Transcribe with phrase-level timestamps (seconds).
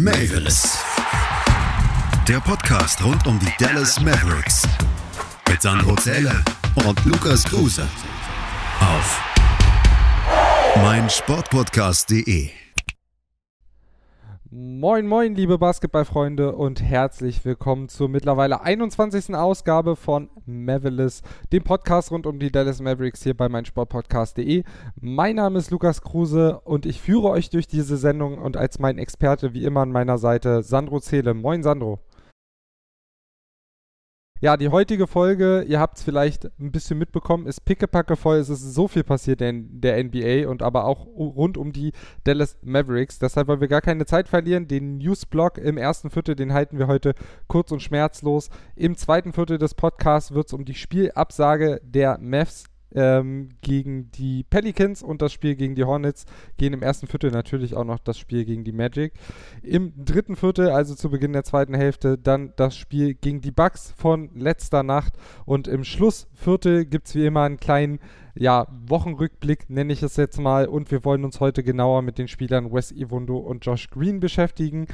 [0.00, 0.78] Mavis.
[2.28, 4.62] Der Podcast rund um die Dallas Mavericks.
[5.48, 6.40] Mit Sandro Zähler
[6.86, 7.84] und Lukas Kruse.
[8.78, 9.20] Auf
[10.76, 12.50] meinsportpodcast.de.
[14.50, 19.34] Moin, moin, liebe Basketballfreunde und herzlich willkommen zur mittlerweile 21.
[19.34, 21.20] Ausgabe von Mavericks,
[21.52, 24.64] dem Podcast rund um die Dallas Mavericks hier bei meinsportpodcast.de.
[25.02, 28.96] Mein Name ist Lukas Kruse und ich führe euch durch diese Sendung und als mein
[28.96, 31.34] Experte wie immer an meiner Seite Sandro Zähle.
[31.34, 31.98] Moin, Sandro.
[34.40, 38.36] Ja, die heutige Folge, ihr habt es vielleicht ein bisschen mitbekommen, ist pickepacke voll.
[38.36, 41.92] Es ist so viel passiert in der NBA und aber auch rund um die
[42.22, 43.18] Dallas Mavericks.
[43.18, 44.68] Deshalb wollen wir gar keine Zeit verlieren.
[44.68, 47.14] Den Newsblock im ersten Viertel, den halten wir heute
[47.48, 48.48] kurz und schmerzlos.
[48.76, 54.44] Im zweiten Viertel des Podcasts wird es um die Spielabsage der Mavs ähm, gegen die
[54.44, 56.24] Pelicans und das Spiel gegen die Hornets
[56.56, 59.12] gehen im ersten Viertel natürlich auch noch das Spiel gegen die Magic.
[59.62, 63.92] Im dritten Viertel, also zu Beginn der zweiten Hälfte, dann das Spiel gegen die Bucks
[63.96, 68.00] von letzter Nacht und im Schlussviertel gibt es wie immer einen kleinen
[68.38, 72.28] ja, Wochenrückblick nenne ich es jetzt mal und wir wollen uns heute genauer mit den
[72.28, 74.86] Spielern Wes Ivundo und Josh Green beschäftigen.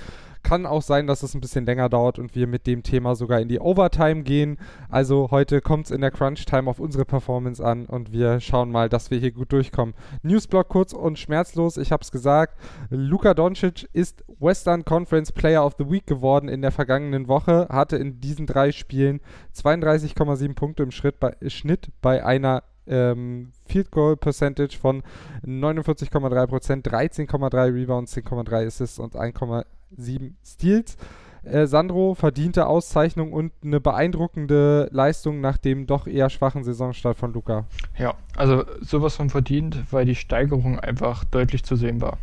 [0.43, 3.41] Kann auch sein, dass es ein bisschen länger dauert und wir mit dem Thema sogar
[3.41, 4.59] in die Overtime gehen.
[4.89, 8.71] Also heute kommt es in der Crunch Time auf unsere Performance an und wir schauen
[8.71, 9.95] mal, dass wir hier gut durchkommen.
[10.23, 12.59] Newsblock kurz und schmerzlos, ich habe es gesagt.
[12.89, 17.97] Luka Doncic ist Western Conference Player of the Week geworden in der vergangenen Woche, hatte
[17.97, 19.21] in diesen drei Spielen
[19.55, 25.03] 32,7 Punkte im Schritt bei, Schnitt bei einer ähm, Field Goal Percentage von
[25.47, 30.97] 49,3%, 13,3 Rebounds, 10,3 Assists und 1,7 Steals.
[31.45, 37.33] Äh, Sandro verdiente Auszeichnung und eine beeindruckende Leistung nach dem doch eher schwachen Saisonstart von
[37.33, 37.67] Luca.
[37.99, 42.19] Ja, also sowas von verdient, weil die Steigerung einfach deutlich zu sehen war.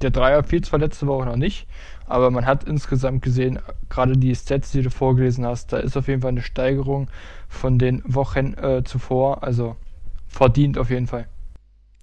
[0.00, 1.66] Der Dreier fiel zwar letzte Woche noch nicht,
[2.06, 6.08] aber man hat insgesamt gesehen, gerade die Stats, die du vorgelesen hast, da ist auf
[6.08, 7.08] jeden Fall eine Steigerung
[7.48, 9.42] von den Wochen äh, zuvor.
[9.44, 9.76] Also
[10.32, 11.28] verdient auf jeden Fall.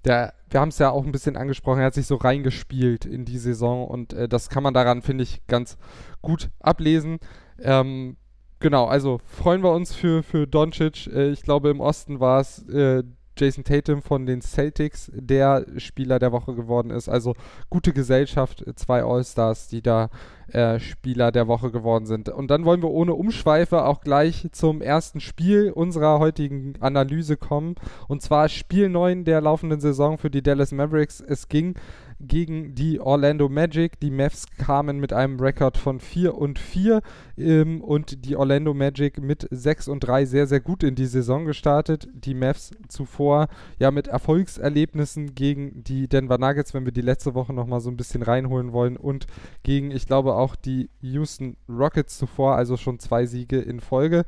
[0.04, 3.24] Der, wir haben es ja auch ein bisschen angesprochen, er hat sich so reingespielt in
[3.24, 5.76] die Saison und äh, das kann man daran, finde ich, ganz
[6.22, 7.18] gut ablesen.
[7.58, 8.16] Ähm,
[8.60, 11.06] genau, also freuen wir uns für, für Doncic.
[11.08, 13.02] Äh, ich glaube, im Osten war es äh,
[13.40, 17.08] Jason Tatum von den Celtics, der Spieler der Woche geworden ist.
[17.08, 17.34] Also
[17.70, 20.10] gute Gesellschaft, zwei All-Stars, die da
[20.52, 22.28] äh, Spieler der Woche geworden sind.
[22.28, 27.76] Und dann wollen wir ohne Umschweife auch gleich zum ersten Spiel unserer heutigen Analyse kommen.
[28.08, 31.20] Und zwar Spiel 9 der laufenden Saison für die Dallas Mavericks.
[31.20, 31.74] Es ging
[32.20, 33.98] gegen die Orlando Magic.
[34.00, 37.00] Die Mavs kamen mit einem Rekord von 4 und 4
[37.38, 41.46] ähm, und die Orlando Magic mit 6 und 3 sehr, sehr gut in die Saison
[41.46, 42.08] gestartet.
[42.12, 43.48] Die Mavs zuvor
[43.78, 47.96] ja mit Erfolgserlebnissen gegen die Denver Nuggets, wenn wir die letzte Woche nochmal so ein
[47.96, 49.26] bisschen reinholen wollen und
[49.62, 54.24] gegen, ich glaube, auch die Houston Rockets zuvor, also schon zwei Siege in Folge.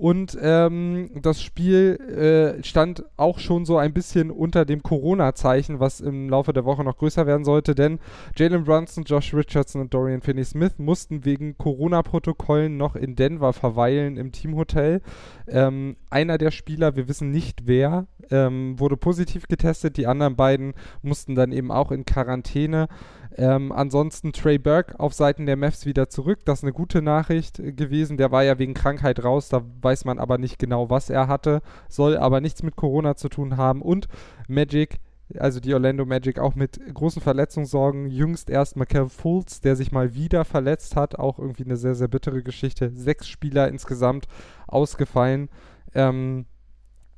[0.00, 6.00] Und ähm, das Spiel äh, stand auch schon so ein bisschen unter dem Corona-Zeichen, was
[6.00, 7.98] im Laufe der Woche noch größer werden sollte, denn
[8.34, 14.32] Jalen Brunson, Josh Richardson und Dorian Finney-Smith mussten wegen Corona-Protokollen noch in Denver verweilen im
[14.32, 15.02] Teamhotel.
[15.46, 20.72] Ähm, einer der Spieler, wir wissen nicht wer, ähm, wurde positiv getestet, die anderen beiden
[21.02, 22.88] mussten dann eben auch in Quarantäne.
[23.36, 26.40] Ähm, ansonsten Trey Burke auf Seiten der Mavs wieder zurück.
[26.44, 28.16] Das ist eine gute Nachricht äh, gewesen.
[28.16, 29.48] Der war ja wegen Krankheit raus.
[29.48, 31.62] Da weiß man aber nicht genau, was er hatte.
[31.88, 33.82] Soll aber nichts mit Corona zu tun haben.
[33.82, 34.08] Und
[34.48, 34.98] Magic
[35.38, 38.06] also die Orlando Magic auch mit großen Verletzungssorgen.
[38.06, 41.18] Jüngst erst Michael Fultz, der sich mal wieder verletzt hat.
[41.18, 42.90] Auch irgendwie eine sehr, sehr bittere Geschichte.
[42.94, 44.26] Sechs Spieler insgesamt
[44.66, 45.48] ausgefallen.
[45.94, 46.46] Ähm,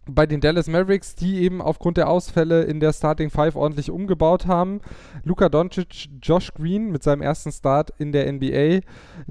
[0.07, 4.47] bei den Dallas Mavericks, die eben aufgrund der Ausfälle in der Starting Five ordentlich umgebaut
[4.47, 4.81] haben.
[5.23, 8.81] Luka Doncic, Josh Green mit seinem ersten Start in der NBA,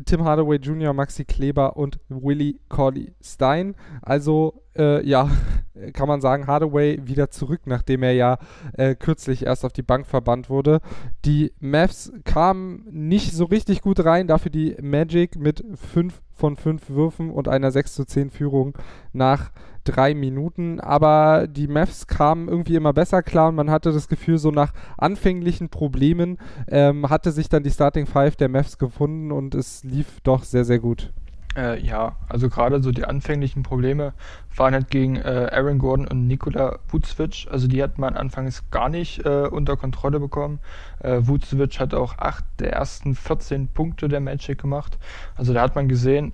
[0.06, 3.76] Tim Hardaway Jr., Maxi Kleber und Willie Corley Stein.
[4.02, 5.30] Also äh, ja,
[5.94, 8.38] kann man sagen, Hardaway wieder zurück, nachdem er ja
[8.74, 10.80] äh, kürzlich erst auf die Bank verbannt wurde.
[11.26, 15.64] Die Mavs kamen nicht so richtig gut rein, dafür die Magic mit
[15.94, 18.78] 5 von 5 Würfen und einer 6 zu 10 Führung
[19.14, 19.52] nach
[19.84, 24.38] drei Minuten, aber die Mavs kamen irgendwie immer besser klar und man hatte das Gefühl,
[24.38, 26.38] so nach anfänglichen Problemen
[26.68, 30.66] ähm, hatte sich dann die Starting Five der Mavs gefunden und es lief doch sehr,
[30.66, 31.12] sehr gut.
[31.58, 34.14] Äh, ja, also gerade so die anfänglichen Probleme
[34.56, 37.48] waren halt gegen äh, Aaron Gordon und Nikola Vucevic.
[37.52, 40.60] Also die hat man anfangs gar nicht äh, unter Kontrolle bekommen.
[41.00, 44.98] Äh, Vucevic hat auch acht der ersten 14 Punkte der Magic gemacht.
[45.36, 46.32] Also da hat man gesehen,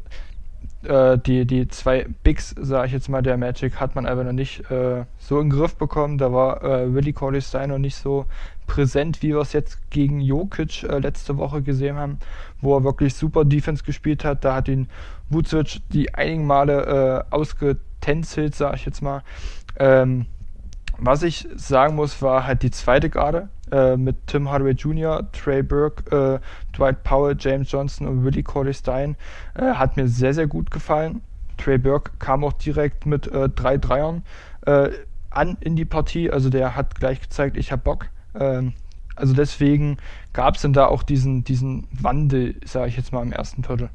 [0.84, 4.32] äh, die, die zwei Bigs, sage ich jetzt mal, der Magic hat man einfach noch
[4.32, 6.18] nicht äh, so in den Griff bekommen.
[6.18, 8.26] Da war äh, Willie Corley Stein noch nicht so
[8.68, 12.20] präsent, wie wir es jetzt gegen Jokic äh, letzte Woche gesehen haben,
[12.62, 14.46] wo er wirklich super Defense gespielt hat.
[14.46, 14.88] Da hat ihn
[15.30, 19.24] Vucic die einigen Male äh, ausgetänzelt, sage ich jetzt mal.
[19.80, 20.26] Ähm,
[21.00, 25.62] was ich sagen muss, war halt die zweite Garde äh, mit Tim Hardaway Jr., Trey
[25.62, 26.40] Burke, äh,
[26.78, 29.16] Dwight Powell, James Johnson und Willie Corley Stein.
[29.56, 31.22] Äh, hat mir sehr, sehr gut gefallen.
[31.58, 34.24] Trey Burke kam auch direkt mit äh, drei Dreiern
[34.66, 34.90] äh,
[35.30, 36.32] an in die Partie.
[36.32, 38.10] Also der hat gleich gezeigt, ich habe Bock.
[38.36, 38.74] Ähm,
[39.16, 39.98] also deswegen
[40.34, 43.90] gab es dann da auch diesen, diesen Wandel, sage ich jetzt mal, im ersten Viertel.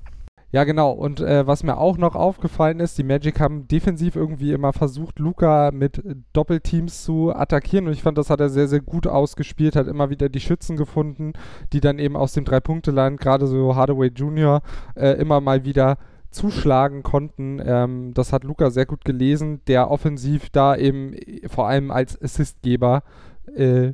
[0.53, 0.93] Ja, genau.
[0.93, 5.19] Und äh, was mir auch noch aufgefallen ist, die Magic haben defensiv irgendwie immer versucht,
[5.19, 6.03] Luca mit
[6.35, 7.87] Doppelteams zu attackieren.
[7.87, 10.77] Und ich fand, das hat er sehr, sehr gut ausgespielt, hat immer wieder die Schützen
[10.77, 11.33] gefunden,
[11.73, 14.61] die dann eben aus dem Drei-Punkte-Land, gerade so Hardaway Jr.,
[14.95, 15.97] äh, immer mal wieder
[16.31, 17.59] zuschlagen konnten.
[17.65, 21.17] Ähm, das hat Luca sehr gut gelesen, der offensiv da eben
[21.47, 23.03] vor allem als Assistgeber
[23.55, 23.93] äh,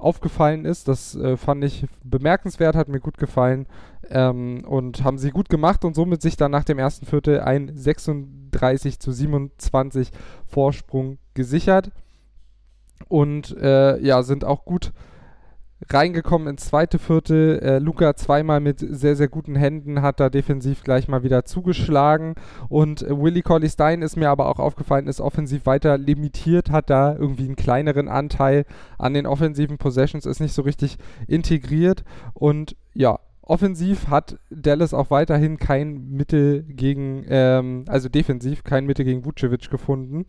[0.00, 0.88] aufgefallen ist.
[0.88, 3.66] Das äh, fand ich bemerkenswert, hat mir gut gefallen
[4.08, 7.70] ähm, und haben sie gut gemacht und somit sich dann nach dem ersten Viertel ein
[7.74, 10.10] 36 zu 27
[10.46, 11.90] Vorsprung gesichert
[13.08, 14.92] und äh, ja, sind auch gut
[15.88, 17.58] reingekommen ins zweite Viertel.
[17.60, 22.34] Äh, Luca zweimal mit sehr, sehr guten Händen hat da defensiv gleich mal wieder zugeschlagen.
[22.68, 26.90] Und äh, Willie Colley Stein ist mir aber auch aufgefallen, ist offensiv weiter limitiert, hat
[26.90, 28.64] da irgendwie einen kleineren Anteil
[28.98, 32.04] an den offensiven Possessions, ist nicht so richtig integriert.
[32.34, 33.18] Und ja,
[33.50, 39.70] offensiv hat Dallas auch weiterhin kein Mittel gegen, ähm, also defensiv kein Mittel gegen Vucevic
[39.70, 40.24] gefunden.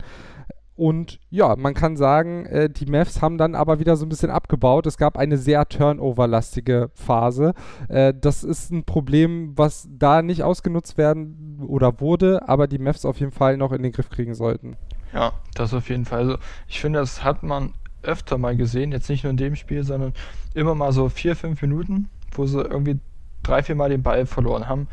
[0.74, 4.30] Und ja, man kann sagen, äh, die Mavs haben dann aber wieder so ein bisschen
[4.30, 4.86] abgebaut.
[4.86, 7.52] Es gab eine sehr turnoverlastige Phase.
[7.88, 13.04] Äh, das ist ein Problem, was da nicht ausgenutzt werden oder wurde, aber die Mavs
[13.04, 14.76] auf jeden Fall noch in den Griff kriegen sollten.
[15.12, 16.20] Ja, das auf jeden Fall.
[16.20, 16.36] Also
[16.68, 20.12] ich finde, das hat man öfter mal gesehen, jetzt nicht nur in dem Spiel, sondern
[20.54, 22.98] immer mal so vier, fünf Minuten, wo sie irgendwie
[23.42, 24.88] drei, vier Mal den Ball verloren haben,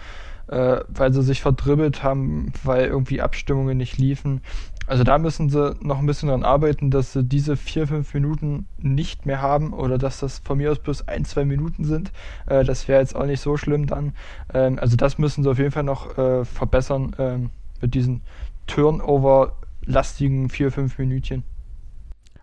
[0.47, 4.41] äh, weil sie sich verdribbelt haben, weil irgendwie Abstimmungen nicht liefen.
[4.89, 8.65] Also da müssen sie noch ein bisschen dran arbeiten, dass sie diese vier, fünf Minuten
[8.79, 12.11] nicht mehr haben oder dass das von mir aus bloß ein, zwei Minuten sind.
[12.47, 14.13] Äh, das wäre jetzt auch nicht so schlimm dann.
[14.51, 17.51] Ähm, also das müssen sie auf jeden Fall noch äh, verbessern ähm,
[17.81, 18.23] mit diesen
[18.65, 21.43] Turnover-lastigen vier, fünf Minütchen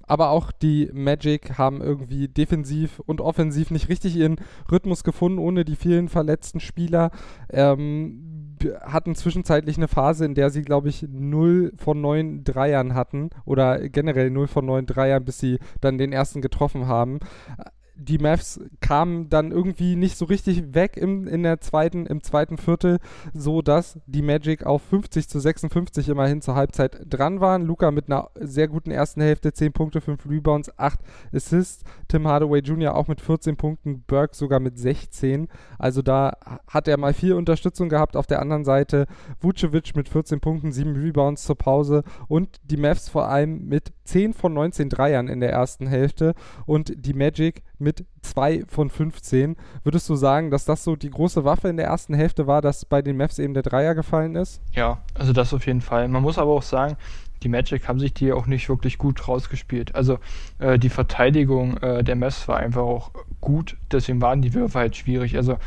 [0.06, 4.36] aber auch die Magic haben irgendwie defensiv und offensiv nicht richtig ihren
[4.70, 7.10] Rhythmus gefunden, ohne die vielen verletzten Spieler.
[7.50, 8.35] Ähm,
[8.82, 13.88] hatten zwischenzeitlich eine Phase, in der sie, glaube ich, 0 von 9 Dreiern hatten oder
[13.88, 17.20] generell 0 von 9 Dreiern, bis sie dann den ersten getroffen haben
[17.98, 22.58] die Mavs kamen dann irgendwie nicht so richtig weg im, in der zweiten, im zweiten
[22.58, 22.98] Viertel,
[23.32, 27.62] so dass die Magic auf 50 zu 56 immerhin zur Halbzeit dran waren.
[27.62, 31.00] Luca mit einer sehr guten ersten Hälfte, 10 Punkte, 5 Rebounds, 8
[31.32, 31.84] Assists.
[32.08, 32.94] Tim Hardaway Jr.
[32.94, 35.48] auch mit 14 Punkten, Burke sogar mit 16.
[35.78, 36.36] Also da
[36.68, 38.16] hat er mal viel Unterstützung gehabt.
[38.16, 39.06] Auf der anderen Seite
[39.40, 44.34] Vucevic mit 14 Punkten, 7 Rebounds zur Pause und die Mavs vor allem mit 10
[44.34, 46.34] von 19 Dreiern in der ersten Hälfte
[46.66, 47.85] und die Magic mit
[48.22, 49.56] 2 von 15.
[49.84, 52.84] Würdest du sagen, dass das so die große Waffe in der ersten Hälfte war, dass
[52.84, 54.60] bei den Mavs eben der Dreier gefallen ist?
[54.72, 56.08] Ja, also das auf jeden Fall.
[56.08, 56.96] Man muss aber auch sagen,
[57.42, 59.94] die Magic haben sich die auch nicht wirklich gut rausgespielt.
[59.94, 60.18] Also
[60.58, 63.10] äh, die Verteidigung äh, der Mavs war einfach auch
[63.40, 65.36] gut, deswegen waren die Würfe halt schwierig.
[65.36, 65.58] Also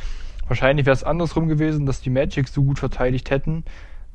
[0.47, 3.63] wahrscheinlich wäre es andersrum gewesen, dass die Magic so gut verteidigt hätten,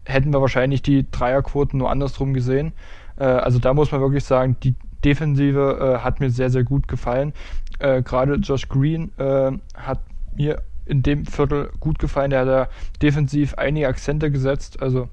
[0.05, 2.73] hätten wir wahrscheinlich die Dreierquoten nur andersrum gesehen.
[3.17, 6.89] Äh, also da muss man wirklich sagen, die Defensive äh, hat mir sehr, sehr gut
[6.89, 7.33] gefallen.
[7.79, 10.01] Äh, Gerade Josh Green äh, hat
[10.37, 12.31] mir in dem Viertel gut gefallen.
[12.31, 12.69] Der hat da
[13.01, 14.83] defensiv einige Akzente gesetzt.
[14.83, 15.09] Also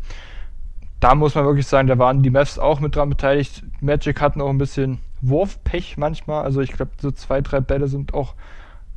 [0.99, 3.63] da muss man wirklich sagen, da waren die Mavs auch mit dran beteiligt.
[3.79, 6.43] Magic hatten auch ein bisschen Wurfpech manchmal.
[6.43, 8.35] Also ich glaube, so zwei, drei Bälle sind auch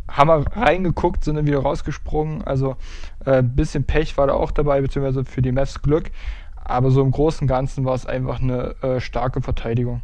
[0.07, 2.43] wir reingeguckt, sind dann wieder rausgesprungen.
[2.43, 2.77] Also
[3.25, 6.11] ein äh, bisschen Pech war da auch dabei, beziehungsweise für die Mavs Glück.
[6.57, 10.03] Aber so im Großen und Ganzen war es einfach eine äh, starke Verteidigung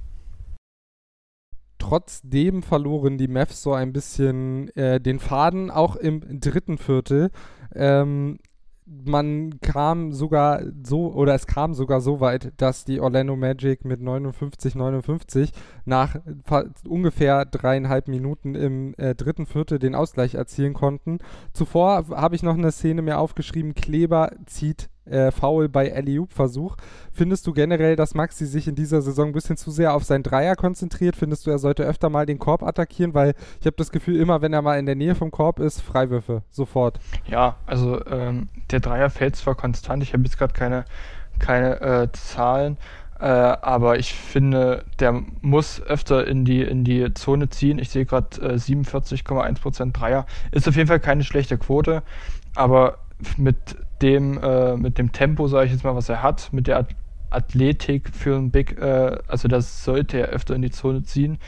[1.80, 7.30] trotzdem verloren die Mavs so ein bisschen äh, den Faden, auch im dritten Viertel.
[7.74, 8.38] Ähm,
[9.04, 14.00] man kam sogar so, oder es kam sogar so weit, dass die Orlando Magic mit
[14.00, 15.52] 59, 59
[15.84, 16.16] nach
[16.88, 21.18] ungefähr dreieinhalb Minuten im äh, dritten Viertel den Ausgleich erzielen konnten.
[21.52, 26.76] Zuvor habe ich noch eine Szene mir aufgeschrieben, Kleber zieht äh, Foul bei Eliup-Versuch.
[27.12, 30.22] Findest du generell, dass Maxi sich in dieser Saison ein bisschen zu sehr auf seinen
[30.22, 31.16] Dreier konzentriert?
[31.16, 33.14] Findest du, er sollte öfter mal den Korb attackieren?
[33.14, 35.80] Weil ich habe das Gefühl, immer wenn er mal in der Nähe vom Korb ist,
[35.80, 36.98] Freiwürfe, sofort.
[37.26, 40.84] Ja, also ähm, der Dreier fällt zwar konstant, ich habe jetzt gerade keine,
[41.38, 42.76] keine äh, Zahlen,
[43.20, 47.78] äh, aber ich finde, der muss öfter in die, in die Zone ziehen.
[47.78, 50.24] Ich sehe gerade äh, 47,1% Dreier.
[50.52, 52.02] Ist auf jeden Fall keine schlechte Quote,
[52.54, 52.98] aber
[53.36, 53.56] mit
[54.02, 56.86] dem, äh, mit dem Tempo, sage ich jetzt mal, was er hat, mit der
[57.30, 61.38] Athletik für ein Big, äh, also das sollte er öfter in die Zone ziehen.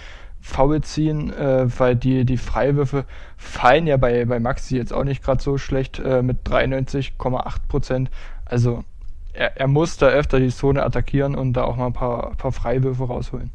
[0.40, 3.04] Foul ziehen, äh, weil die, die Freiwürfe
[3.36, 8.08] fallen ja bei, bei Maxi jetzt auch nicht gerade so schlecht äh, mit 93,8
[8.44, 8.84] Also
[9.32, 12.52] er, er muss da öfter die Zone attackieren und da auch mal ein paar, paar
[12.52, 13.50] Freiwürfe rausholen.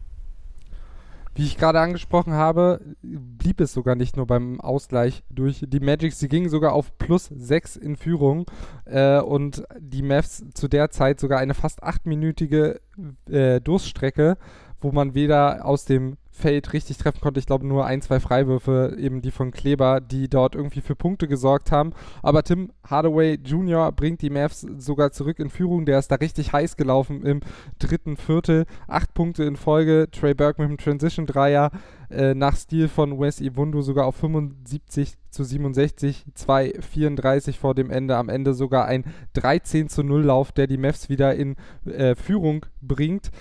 [1.37, 6.13] Wie ich gerade angesprochen habe, blieb es sogar nicht nur beim Ausgleich durch die Magic.
[6.13, 8.49] Sie gingen sogar auf plus 6 in Führung
[8.85, 12.81] äh, und die Mavs zu der Zeit sogar eine fast achtminütige
[13.29, 14.39] äh, Durststrecke,
[14.81, 17.39] wo man weder aus dem Feld richtig treffen konnte.
[17.39, 21.27] Ich glaube nur ein, zwei Freiwürfe, eben die von Kleber, die dort irgendwie für Punkte
[21.27, 21.93] gesorgt haben.
[22.21, 23.91] Aber Tim Hardaway Jr.
[23.91, 25.85] bringt die Mavs sogar zurück in Führung.
[25.85, 27.41] Der ist da richtig heiß gelaufen im
[27.79, 28.65] dritten Viertel.
[28.87, 30.07] Acht Punkte in Folge.
[30.11, 31.71] Trey Burke mit dem Transition-Dreier
[32.09, 38.15] äh, nach Stil von Wes Iwundu sogar auf 75 zu 67, 2,34 vor dem Ende.
[38.15, 42.65] Am Ende sogar ein 13 zu 0 Lauf, der die Mavs wieder in äh, Führung
[42.81, 43.31] bringt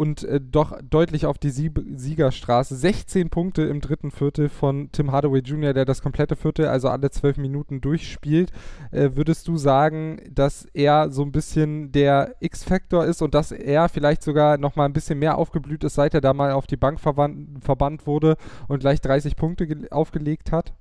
[0.00, 2.74] und äh, doch deutlich auf die Sieg Siegerstraße.
[2.74, 7.10] 16 Punkte im dritten Viertel von Tim Hardaway Jr., der das komplette Viertel, also alle
[7.10, 8.50] zwölf Minuten durchspielt.
[8.92, 13.90] Äh, würdest du sagen, dass er so ein bisschen der X-Faktor ist und dass er
[13.90, 16.78] vielleicht sogar noch mal ein bisschen mehr aufgeblüht ist, seit er da mal auf die
[16.78, 18.38] Bank verbannt wurde
[18.68, 20.72] und gleich 30 Punkte aufgelegt hat?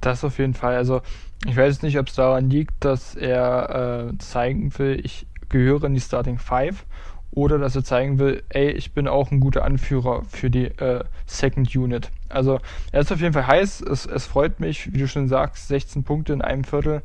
[0.00, 0.74] Das auf jeden Fall.
[0.74, 1.00] Also
[1.46, 5.94] ich weiß nicht, ob es daran liegt, dass er äh, zeigen will, ich gehöre in
[5.94, 6.84] die Starting Five
[7.30, 11.04] oder dass er zeigen will, ey, ich bin auch ein guter Anführer für die äh,
[11.26, 12.10] Second Unit.
[12.28, 12.60] Also
[12.92, 16.04] er ist auf jeden Fall heiß, es, es freut mich, wie du schon sagst, 16
[16.04, 17.02] Punkte in einem Viertel,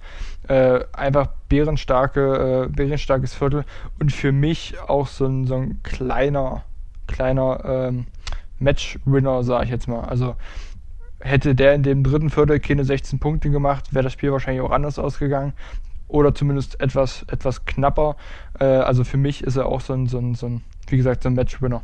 [0.47, 3.65] äh, einfach bärenstarke, äh, bärenstarkes Viertel
[3.99, 6.63] und für mich auch so ein, so ein kleiner,
[7.07, 8.05] kleiner ähm,
[8.59, 10.05] Match-Winner, sage ich jetzt mal.
[10.05, 10.35] Also
[11.19, 14.71] hätte der in dem dritten Viertel keine 16 Punkte gemacht, wäre das Spiel wahrscheinlich auch
[14.71, 15.53] anders ausgegangen
[16.07, 18.15] oder zumindest etwas, etwas knapper.
[18.59, 21.23] Äh, also für mich ist er auch so ein, so ein, so ein wie gesagt,
[21.23, 21.83] so ein Matchwinner.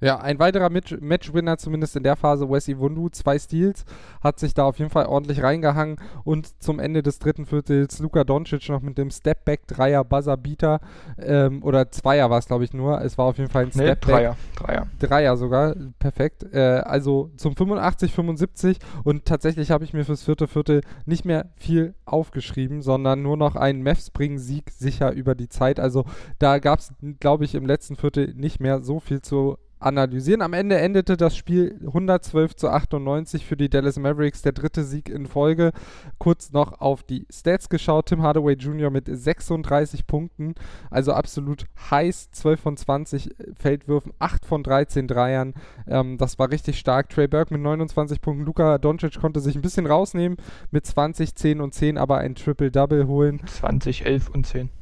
[0.00, 3.84] Ja, ein weiterer Matchwinner, zumindest in der Phase, Wesley Wundu, zwei Steals,
[4.22, 8.24] hat sich da auf jeden Fall ordentlich reingehangen und zum Ende des dritten Viertels Luka
[8.24, 10.80] Doncic noch mit dem Stepback Dreier Buzzer Beater
[11.18, 14.06] ähm, oder Zweier war es glaube ich nur, es war auf jeden Fall ein Stepback.
[14.06, 14.86] Nee, Dreier, Dreier.
[14.98, 16.46] Dreier sogar, perfekt.
[16.52, 21.50] Äh, also zum 85, 75 und tatsächlich habe ich mir fürs vierte Viertel nicht mehr
[21.56, 25.78] viel aufgeschrieben, sondern nur noch einen Mavs-Bringen-Sieg sicher über die Zeit.
[25.78, 26.04] Also
[26.38, 30.42] da gab es, glaube ich, im letzten Viertel nicht mehr so viel zu analysieren.
[30.42, 35.08] Am Ende endete das Spiel 112 zu 98 für die Dallas Mavericks, der dritte Sieg
[35.08, 35.72] in Folge.
[36.18, 38.06] Kurz noch auf die Stats geschaut.
[38.06, 38.90] Tim Hardaway Jr.
[38.90, 40.54] mit 36 Punkten,
[40.90, 42.30] also absolut heiß.
[42.30, 45.54] 12 von 20 Feldwürfen, 8 von 13 Dreiern.
[45.86, 47.08] Ähm, das war richtig stark.
[47.08, 48.44] Trey Burke mit 29 Punkten.
[48.44, 50.38] Luka Doncic konnte sich ein bisschen rausnehmen
[50.70, 53.40] mit 20, 10 und 10, aber ein Triple-Double holen.
[53.46, 54.79] 20, 11 und 10.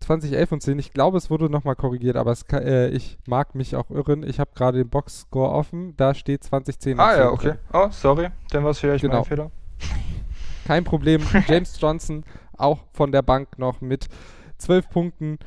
[0.00, 0.78] 2011 und 10.
[0.78, 4.22] Ich glaube, es wurde nochmal korrigiert, aber kann, äh, ich mag mich auch irren.
[4.22, 5.94] Ich habe gerade den Box-Score offen.
[5.96, 6.98] Da steht 2010.
[6.98, 7.54] Ah, ja, okay.
[7.72, 8.28] Oh, sorry.
[8.50, 9.16] Dann war es vielleicht genau.
[9.16, 9.50] mein Fehler.
[10.66, 11.22] Kein Problem.
[11.46, 12.24] James Johnson
[12.56, 14.08] auch von der Bank noch mit
[14.58, 15.38] 12 Punkten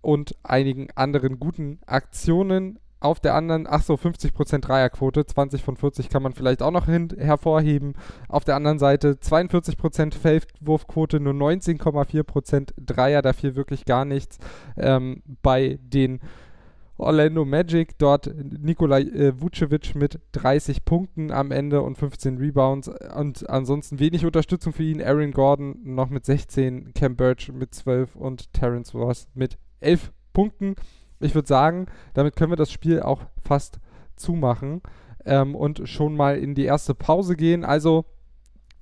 [0.00, 2.78] und einigen anderen guten Aktionen.
[3.00, 6.84] Auf der anderen, ach so, 50% Dreierquote, 20 von 40 kann man vielleicht auch noch
[6.84, 7.94] hin, hervorheben.
[8.28, 14.38] Auf der anderen Seite 42% Feldwurfquote, nur 19,4% Dreier, da fiel wirklich gar nichts.
[14.76, 16.20] Ähm, bei den
[16.98, 23.48] Orlando Magic, dort Nikola äh, Vucevic mit 30 Punkten am Ende und 15 Rebounds und
[23.48, 25.02] ansonsten wenig Unterstützung für ihn.
[25.02, 30.76] Aaron Gordon noch mit 16, Cam Birch mit 12 und Terrence Ross mit 11 Punkten
[31.20, 33.80] ich würde sagen, damit können wir das Spiel auch fast
[34.16, 34.82] zumachen
[35.24, 37.64] ähm, und schon mal in die erste Pause gehen.
[37.64, 38.04] Also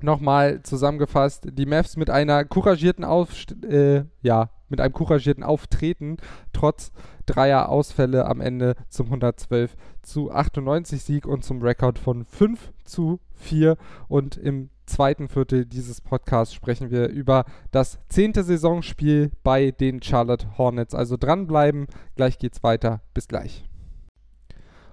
[0.00, 6.18] nochmal zusammengefasst, die Mavs mit einer couragierten Aufst äh, ja, mit einem couragierten Auftreten,
[6.52, 6.92] trotz
[7.26, 13.21] dreier Ausfälle am Ende zum 112 zu 98 Sieg und zum Rekord von 5 zu
[13.35, 13.76] 4
[14.09, 20.59] und im zweiten Viertel dieses Podcasts sprechen wir über das zehnte Saisonspiel bei den Charlotte
[20.59, 20.95] Hornets.
[20.95, 23.02] Also dranbleiben, gleich geht's weiter.
[23.14, 23.67] Bis gleich.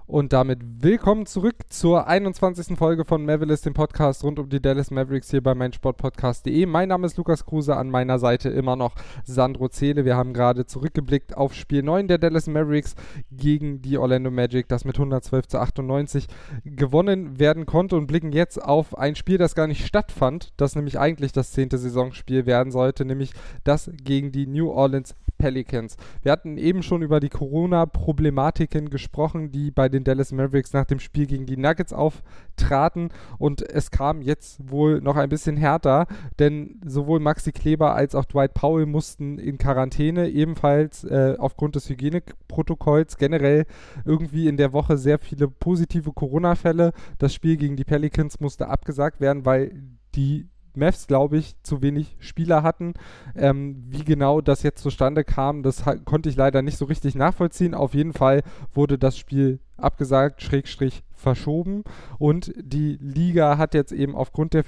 [0.08, 2.78] Und damit willkommen zurück zur 21.
[2.78, 6.64] Folge von Mavericks, dem Podcast rund um die Dallas Mavericks hier bei meinsportpodcast.de.
[6.66, 8.94] Mein Name ist Lukas Kruse, an meiner Seite immer noch
[9.24, 10.04] Sandro Zähle.
[10.04, 12.94] Wir haben gerade zurückgeblickt auf Spiel 9 der Dallas Mavericks
[13.32, 16.28] gegen die Orlando Magic, das mit 112 zu 98
[16.64, 21.00] gewonnen werden konnte und blicken jetzt auf ein Spiel, das gar nicht stattfand, das nämlich
[21.00, 23.32] eigentlich das zehnte Saisonspiel werden sollte, nämlich
[23.64, 25.96] das gegen die New Orleans Pelicans.
[26.22, 30.98] Wir hatten eben schon über die Corona-Problematiken gesprochen, die bei den Dallas Mavericks nach dem
[30.98, 36.06] Spiel gegen die Nuggets auftraten und es kam jetzt wohl noch ein bisschen härter,
[36.38, 41.88] denn sowohl Maxi Kleber als auch Dwight Powell mussten in Quarantäne, ebenfalls äh, aufgrund des
[41.88, 43.66] Hygieneprotokolls, generell
[44.04, 46.92] irgendwie in der Woche sehr viele positive Corona-Fälle.
[47.18, 49.82] Das Spiel gegen die Pelicans musste abgesagt werden, weil
[50.14, 52.94] die Mavs, glaube ich, zu wenig Spieler hatten.
[53.34, 57.74] Ähm, wie genau das jetzt zustande kam, das konnte ich leider nicht so richtig nachvollziehen.
[57.74, 58.42] Auf jeden Fall
[58.74, 61.82] wurde das Spiel abgesagt, Schrägstrich verschoben
[62.18, 64.64] und die Liga hat jetzt eben aufgrund der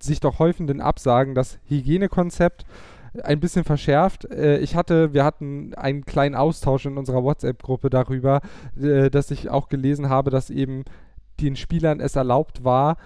[0.00, 2.64] sich doch häufenden Absagen das Hygienekonzept
[3.22, 4.30] ein bisschen verschärft.
[4.30, 8.40] Äh, ich hatte, wir hatten einen kleinen Austausch in unserer WhatsApp-Gruppe darüber,
[8.80, 10.84] äh, dass ich auch gelesen habe, dass eben
[11.40, 12.96] den Spielern es erlaubt war,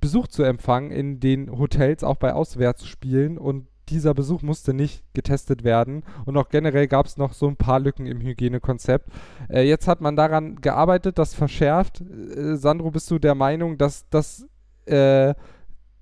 [0.00, 3.38] Besuch zu empfangen in den Hotels, auch bei Auswärtsspielen.
[3.38, 6.04] Und dieser Besuch musste nicht getestet werden.
[6.26, 9.08] Und auch generell gab es noch so ein paar Lücken im Hygienekonzept.
[9.48, 12.00] Äh, jetzt hat man daran gearbeitet, das verschärft.
[12.00, 14.46] Äh, Sandro, bist du der Meinung, dass das
[14.86, 15.34] äh,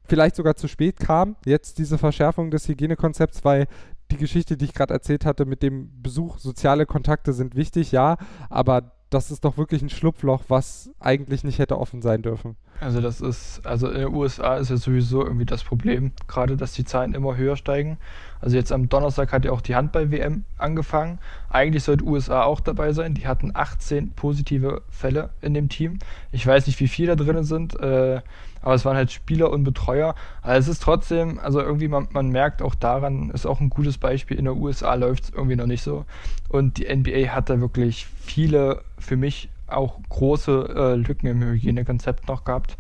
[0.08, 3.66] vielleicht sogar zu spät kam, jetzt diese Verschärfung des Hygienekonzepts, weil
[4.10, 8.16] die Geschichte, die ich gerade erzählt hatte mit dem Besuch, soziale Kontakte sind wichtig, ja,
[8.48, 12.56] aber das ist doch wirklich ein Schlupfloch, was eigentlich nicht hätte offen sein dürfen.
[12.80, 16.72] Also das ist, also in den USA ist ja sowieso irgendwie das Problem, gerade dass
[16.72, 17.96] die Zahlen immer höher steigen.
[18.40, 21.18] Also jetzt am Donnerstag hat ja auch die Handball-WM angefangen.
[21.48, 23.14] Eigentlich sollte USA auch dabei sein.
[23.14, 25.98] Die hatten 18 positive Fälle in dem Team.
[26.32, 28.20] Ich weiß nicht, wie viele da drin sind, äh,
[28.62, 30.14] aber es waren halt Spieler und Betreuer.
[30.42, 33.98] Aber es ist trotzdem, also irgendwie, man, man merkt auch daran, ist auch ein gutes
[33.98, 36.04] Beispiel, in der USA läuft es irgendwie noch nicht so.
[36.48, 42.28] Und die NBA hat da wirklich viele für mich auch große äh, Lücken im Hygienekonzept
[42.28, 42.76] noch gehabt.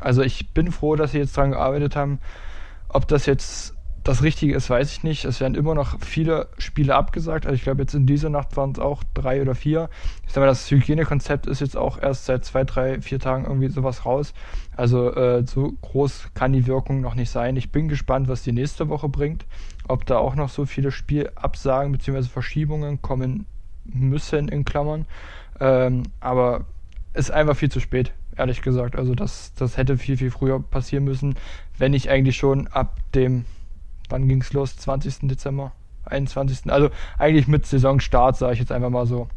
[0.00, 2.18] Also ich bin froh, dass sie jetzt daran gearbeitet haben.
[2.88, 3.75] Ob das jetzt
[4.06, 5.24] das Richtige ist, weiß ich nicht.
[5.24, 7.44] Es werden immer noch viele Spiele abgesagt.
[7.44, 9.90] Also ich glaube, jetzt in dieser Nacht waren es auch drei oder vier.
[10.24, 13.66] Ich sage mal, das Hygienekonzept ist jetzt auch erst seit zwei, drei, vier Tagen irgendwie
[13.66, 14.32] sowas raus.
[14.76, 17.56] Also äh, so groß kann die Wirkung noch nicht sein.
[17.56, 19.44] Ich bin gespannt, was die nächste Woche bringt.
[19.88, 22.22] Ob da auch noch so viele Spielabsagen bzw.
[22.22, 23.44] Verschiebungen kommen
[23.84, 25.06] müssen, in Klammern.
[25.58, 26.64] Ähm, aber
[27.12, 28.94] ist einfach viel zu spät, ehrlich gesagt.
[28.94, 31.34] Also das, das hätte viel, viel früher passieren müssen,
[31.76, 33.46] wenn ich eigentlich schon ab dem,
[34.10, 34.76] wann ging es los?
[34.76, 35.28] 20.
[35.28, 35.72] Dezember?
[36.04, 36.70] 21.
[36.70, 39.28] Also eigentlich mit Saisonstart, sage ich jetzt einfach mal so.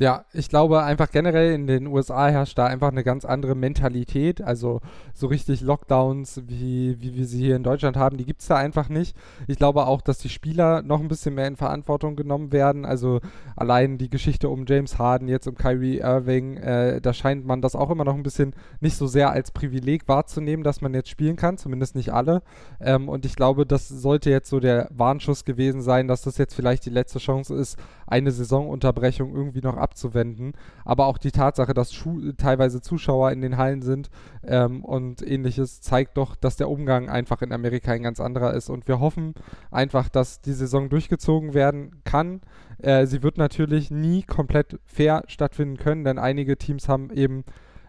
[0.00, 4.42] Ja, ich glaube einfach generell in den USA herrscht da einfach eine ganz andere Mentalität.
[4.42, 4.80] Also
[5.12, 8.56] so richtig Lockdowns, wie, wie wir sie hier in Deutschland haben, die gibt es da
[8.56, 9.16] einfach nicht.
[9.46, 12.84] Ich glaube auch, dass die Spieler noch ein bisschen mehr in Verantwortung genommen werden.
[12.84, 13.20] Also
[13.54, 17.76] allein die Geschichte um James Harden, jetzt um Kyrie Irving, äh, da scheint man das
[17.76, 21.36] auch immer noch ein bisschen nicht so sehr als Privileg wahrzunehmen, dass man jetzt spielen
[21.36, 22.42] kann, zumindest nicht alle.
[22.80, 26.54] Ähm, und ich glaube, das sollte jetzt so der Warnschuss gewesen sein, dass das jetzt
[26.54, 27.78] vielleicht die letzte Chance ist,
[28.08, 30.54] eine Saisonunterbrechung irgendwie noch abzuwenden.
[30.84, 34.10] Aber auch die Tatsache, dass Schu teilweise Zuschauer in den Hallen sind
[34.42, 38.68] ähm, und ähnliches, zeigt doch, dass der Umgang einfach in Amerika ein ganz anderer ist.
[38.68, 39.34] Und wir hoffen
[39.70, 42.40] einfach, dass die Saison durchgezogen werden kann.
[42.82, 47.44] Äh, sie wird natürlich nie komplett fair stattfinden können, denn einige Teams haben eben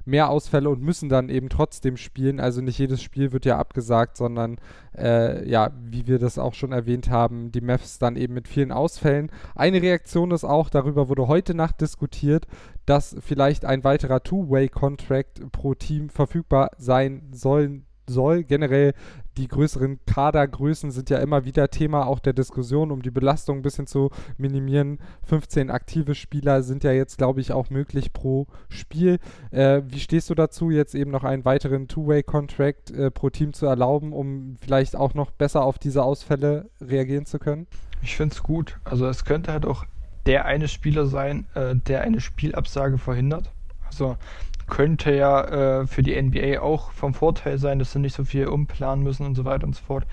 [0.06, 2.40] mehr Ausfälle und müssen dann eben trotzdem spielen.
[2.40, 4.58] Also nicht jedes Spiel wird ja abgesagt, sondern
[4.98, 8.72] äh, ja, wie wir das auch schon erwähnt haben, die Mavs dann eben mit vielen
[8.72, 9.32] Ausfällen.
[9.56, 12.46] Eine Reaktion ist auch, darüber wurde heute Nacht diskutiert,
[12.86, 18.44] dass vielleicht ein weiterer Two-Way-Contract pro Team verfügbar sein sollen soll.
[18.44, 18.94] Generell
[19.38, 23.62] die größeren Kadergrößen sind ja immer wieder Thema auch der Diskussion, um die Belastung ein
[23.62, 25.00] bisschen zu minimieren.
[25.24, 29.20] 15 aktive Spieler sind ja jetzt, glaube ich, auch möglich pro Spiel.
[29.52, 33.66] Äh, wie stehst du dazu, jetzt eben noch einen weiteren Two-Way-Contract äh, pro Team zu
[33.66, 37.68] erlauben, um vielleicht auch noch besser auf diese Ausfälle reagieren zu können?
[38.02, 38.80] Ich finde es gut.
[38.84, 39.86] Also es könnte halt auch
[40.26, 43.52] der eine Spieler sein, äh, der eine Spielabsage verhindert.
[43.86, 44.18] Also
[44.68, 48.48] könnte ja äh, für die NBA auch vom Vorteil sein, dass sie nicht so viel
[48.48, 50.06] umplanen müssen und so weiter und so fort.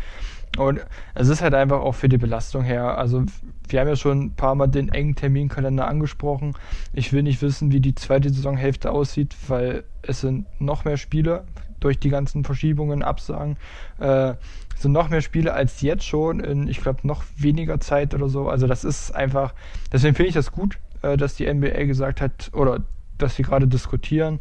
[0.59, 0.81] Und
[1.15, 2.99] es ist halt einfach auch für die Belastung her.
[2.99, 3.25] Also
[3.69, 6.55] wir haben ja schon ein paar Mal den engen Terminkalender angesprochen.
[6.93, 11.45] Ich will nicht wissen, wie die zweite Saisonhälfte aussieht, weil es sind noch mehr Spiele
[11.81, 13.57] durch die ganzen Verschiebungen, Absagen.
[13.99, 14.35] Äh,
[14.77, 18.49] sind noch mehr Spiele als jetzt schon in, ich glaube, noch weniger Zeit oder so.
[18.49, 19.55] Also das ist einfach,
[19.93, 22.81] deswegen finde ich das gut, äh, dass die NBA gesagt hat, oder
[23.23, 24.41] was sie gerade diskutieren.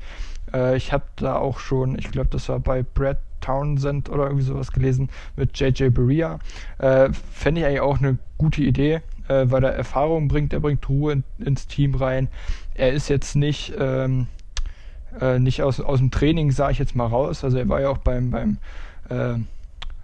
[0.53, 4.43] Äh, ich habe da auch schon, ich glaube, das war bei Brad Townsend oder irgendwie
[4.43, 6.39] sowas gelesen mit JJ Berea.
[6.77, 10.87] Äh, Fände ich eigentlich auch eine gute Idee, äh, weil er Erfahrung bringt, er bringt
[10.87, 12.29] Ruhe in, ins Team rein.
[12.75, 14.27] Er ist jetzt nicht, ähm,
[15.19, 17.43] äh, nicht aus, aus dem Training, sage ich jetzt mal raus.
[17.43, 18.57] Also er war ja auch beim, beim
[19.09, 19.39] äh,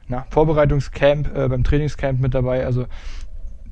[0.07, 2.65] na, Vorbereitungscamp, äh, beim Trainingscamp mit dabei.
[2.65, 2.87] Also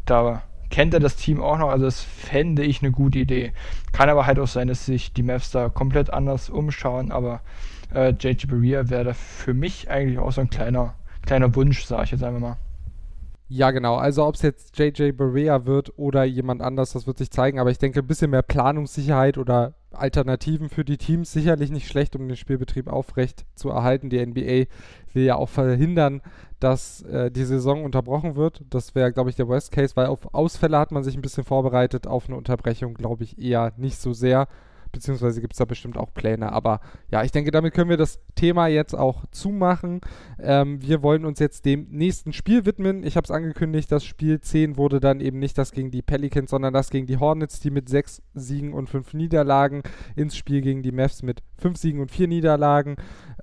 [0.06, 1.69] da kennt er das Team auch noch.
[1.69, 3.54] Also das fände ich eine gute Idee.
[3.91, 7.12] Kann aber halt auch sein, dass sich die Mavs da komplett anders umschauen.
[7.12, 7.41] Aber
[7.93, 12.12] äh, JJ Berea wäre für mich eigentlich auch so ein kleiner, kleiner Wunsch, sage ich
[12.12, 12.58] jetzt einfach mal.
[13.47, 13.95] Ja, genau.
[13.95, 17.60] Also ob es jetzt JJ Berea wird oder jemand anders, das wird sich zeigen.
[17.60, 22.15] Aber ich denke, ein bisschen mehr Planungssicherheit oder Alternativen für die Teams sicherlich nicht schlecht,
[22.15, 24.10] um den Spielbetrieb aufrecht zu erhalten.
[24.10, 24.69] Die NBA
[25.13, 26.21] will ja auch verhindern,
[26.60, 28.63] dass äh, die Saison unterbrochen wird.
[28.69, 31.43] Das wäre, glaube ich, der Worst Case, weil auf Ausfälle hat man sich ein bisschen
[31.43, 32.08] vorbereitet.
[32.08, 34.47] Auf eine Unterbrechung, glaube ich, eher nicht so sehr
[34.95, 36.51] beziehungsweise gibt es da bestimmt auch Pläne.
[36.51, 36.79] Aber
[37.12, 40.01] ja, ich denke, damit können wir das Thema jetzt auch zumachen.
[40.39, 43.03] Ähm, wir wollen uns jetzt dem nächsten Spiel widmen.
[43.03, 46.49] Ich habe es angekündigt, das Spiel 10 wurde dann eben nicht das gegen die Pelicans,
[46.49, 49.84] sondern das gegen die Hornets, die mit 6 Siegen und 5 Niederlagen
[50.15, 52.95] ins Spiel gegen die Mavs mit 5 Siegen und 4 Niederlagen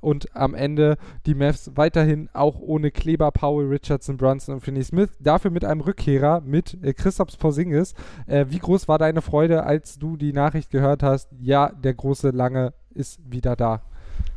[0.03, 5.11] und am Ende die Mavs weiterhin auch ohne Kleber, Powell, Richardson, Brunson und Finney Smith.
[5.21, 7.95] Dafür mit einem Rückkehrer, mit äh, Christophs Porzingis.
[8.27, 11.29] Äh, wie groß war deine Freude, als du die Nachricht gehört hast?
[11.41, 13.83] Ja, der große Lange ist wieder da.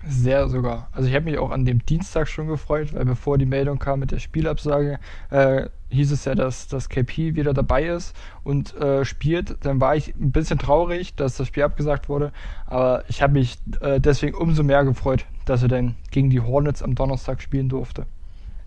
[0.07, 0.87] Sehr sogar.
[0.91, 3.99] Also ich habe mich auch an dem Dienstag schon gefreut, weil bevor die Meldung kam
[3.99, 4.99] mit der Spielabsage,
[5.31, 9.57] äh, hieß es ja, dass das KP wieder dabei ist und äh, spielt.
[9.65, 12.31] Dann war ich ein bisschen traurig, dass das Spiel abgesagt wurde,
[12.67, 16.83] aber ich habe mich äh, deswegen umso mehr gefreut, dass er dann gegen die Hornets
[16.83, 18.05] am Donnerstag spielen durfte.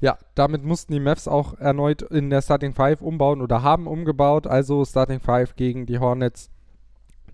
[0.01, 4.47] Ja, damit mussten die Mavs auch erneut in der Starting Five umbauen oder haben umgebaut.
[4.47, 6.51] Also Starting Five gegen die Hornets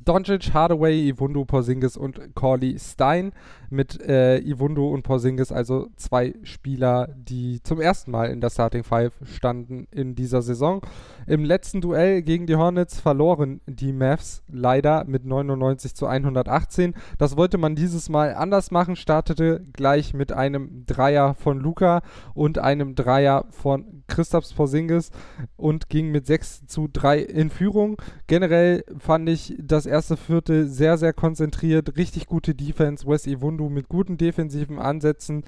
[0.04, 3.32] Doncic, Hardaway, Iwundu, Porzingis und Corley Stein
[3.70, 8.84] mit äh, Iwundu und Porzingis, also zwei Spieler, die zum ersten Mal in der Starting
[8.84, 10.82] Five standen in dieser Saison.
[11.26, 16.94] Im letzten Duell gegen die Hornets verloren die Mavs leider mit 99 zu 118.
[17.18, 22.02] Das wollte man dieses Mal anders machen, startete gleich mit einem Dreier von Luca
[22.34, 25.10] und einem Dreier von Christaps Porzingis
[25.56, 28.00] und ging mit 6 zu 3 in Führung.
[28.26, 33.06] Generell fand ich das erste Viertel sehr, sehr konzentriert, richtig gute Defense.
[33.06, 35.44] Wes Iwundu mit guten defensiven Ansätzen.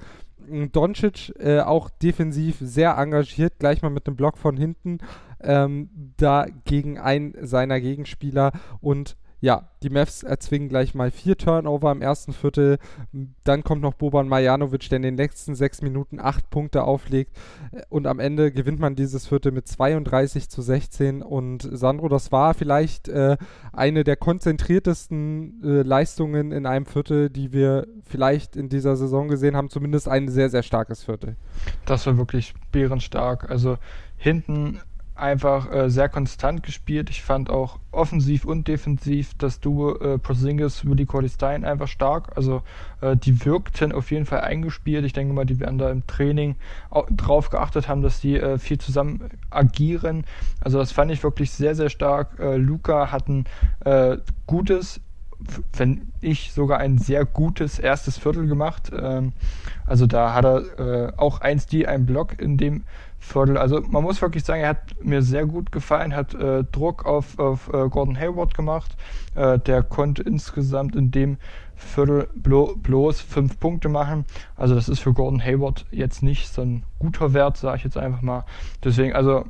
[0.71, 4.99] Doncic äh, auch defensiv sehr engagiert, gleich mal mit einem Block von hinten,
[5.41, 11.91] ähm, da gegen einen seiner Gegenspieler und ja, die Mavs erzwingen gleich mal vier Turnover
[11.91, 12.79] im ersten Viertel.
[13.43, 17.37] Dann kommt noch Boban Marjanovic, der in den letzten sechs Minuten acht Punkte auflegt.
[17.89, 21.21] Und am Ende gewinnt man dieses Viertel mit 32 zu 16.
[21.21, 23.37] Und Sandro, das war vielleicht äh,
[23.73, 29.55] eine der konzentriertesten äh, Leistungen in einem Viertel, die wir vielleicht in dieser Saison gesehen
[29.55, 29.69] haben.
[29.69, 31.35] Zumindest ein sehr, sehr starkes Viertel.
[31.85, 33.51] Das war wirklich bärenstark.
[33.51, 33.77] Also
[34.17, 34.79] hinten
[35.17, 37.09] einfach äh, sehr konstant gespielt.
[37.09, 42.35] Ich fand auch offensiv und defensiv das Duo äh, Porzingis, Willi Cordy-Stein einfach stark.
[42.35, 42.61] Also
[43.01, 45.05] äh, die wirkten auf jeden Fall eingespielt.
[45.05, 46.55] Ich denke mal, die werden da im Training
[46.89, 50.25] auch drauf geachtet haben, dass die äh, viel zusammen agieren.
[50.61, 52.39] Also das fand ich wirklich sehr, sehr stark.
[52.39, 53.45] Äh, Luca hat ein
[53.85, 55.01] äh, gutes
[55.73, 58.91] wenn ich sogar ein sehr gutes erstes Viertel gemacht.
[58.97, 59.33] Ähm,
[59.85, 62.83] also da hat er äh, auch 1D, ein Block in dem
[63.19, 63.57] Viertel.
[63.57, 67.37] Also man muss wirklich sagen, er hat mir sehr gut gefallen, hat äh, Druck auf,
[67.39, 68.95] auf äh, Gordon Hayward gemacht.
[69.35, 71.37] Äh, der konnte insgesamt in dem
[71.75, 74.25] Viertel blo bloß fünf Punkte machen.
[74.55, 77.97] Also das ist für Gordon Hayward jetzt nicht so ein guter Wert, sage ich jetzt
[77.97, 78.45] einfach mal.
[78.83, 79.45] Deswegen, also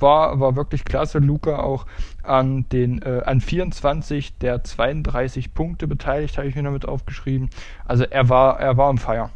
[0.00, 1.18] war, war wirklich klasse.
[1.18, 1.86] Luca auch
[2.22, 7.50] an den äh, an 24 der 32 Punkte beteiligt, habe ich mir damit aufgeschrieben.
[7.84, 9.30] Also er war, er war am Feier.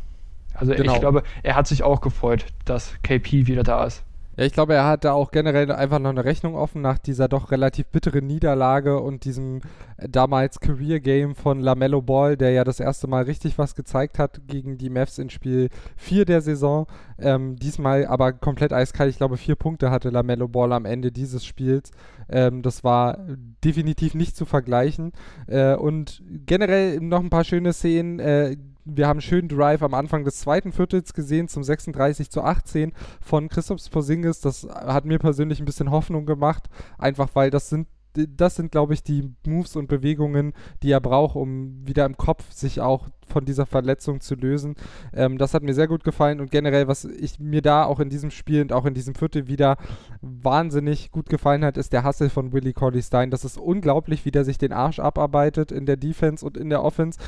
[0.55, 0.95] Also genau.
[0.95, 4.03] ich glaube, er hat sich auch gefreut, dass KP wieder da ist.
[4.41, 7.29] Ja, ich glaube, er hat da auch generell einfach noch eine Rechnung offen nach dieser
[7.29, 9.61] doch relativ bitteren Niederlage und diesem
[9.99, 14.19] äh, damals Career Game von LaMelo Ball, der ja das erste Mal richtig was gezeigt
[14.19, 16.87] hat gegen die Mavs in Spiel 4 der Saison.
[17.19, 19.11] Ähm, diesmal aber komplett eiskalt.
[19.11, 21.91] Ich glaube, vier Punkte hatte LaMelo Ball am Ende dieses Spiels.
[22.31, 23.19] Ähm, das war
[23.63, 25.13] definitiv nicht zu vergleichen.
[25.49, 28.21] Äh, und generell noch ein paar schöne Szenen.
[28.21, 28.57] Äh,
[28.97, 32.93] wir haben einen schönen Drive am Anfang des zweiten Viertels gesehen zum 36 zu 18
[33.21, 34.41] von Christoph Porzingis.
[34.41, 38.95] Das hat mir persönlich ein bisschen Hoffnung gemacht, einfach weil das sind das sind, glaube
[38.95, 43.45] ich, die Moves und Bewegungen, die er braucht, um wieder im Kopf sich auch von
[43.45, 44.75] dieser Verletzung zu lösen.
[45.13, 48.11] Ähm, das hat mir sehr gut gefallen und generell, was ich mir da auch in
[48.11, 49.77] diesem Spiel und auch in diesem Viertel wieder
[50.21, 53.31] wahnsinnig gut gefallen hat, ist der Hustle von Willie Corley Stein.
[53.31, 56.83] Das ist unglaublich, wie der sich den Arsch abarbeitet in der Defense und in der
[56.83, 57.21] Offense.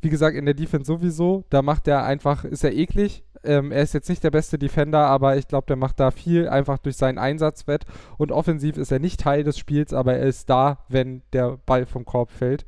[0.00, 1.44] Wie gesagt, in der Defense sowieso.
[1.50, 3.24] Da macht er einfach, ist er eklig.
[3.44, 6.48] Ähm, er ist jetzt nicht der beste Defender, aber ich glaube, der macht da viel
[6.48, 7.84] einfach durch seinen Einsatzwert.
[8.16, 11.86] Und offensiv ist er nicht Teil des Spiels, aber er ist da, wenn der Ball
[11.86, 12.64] vom Korb fällt.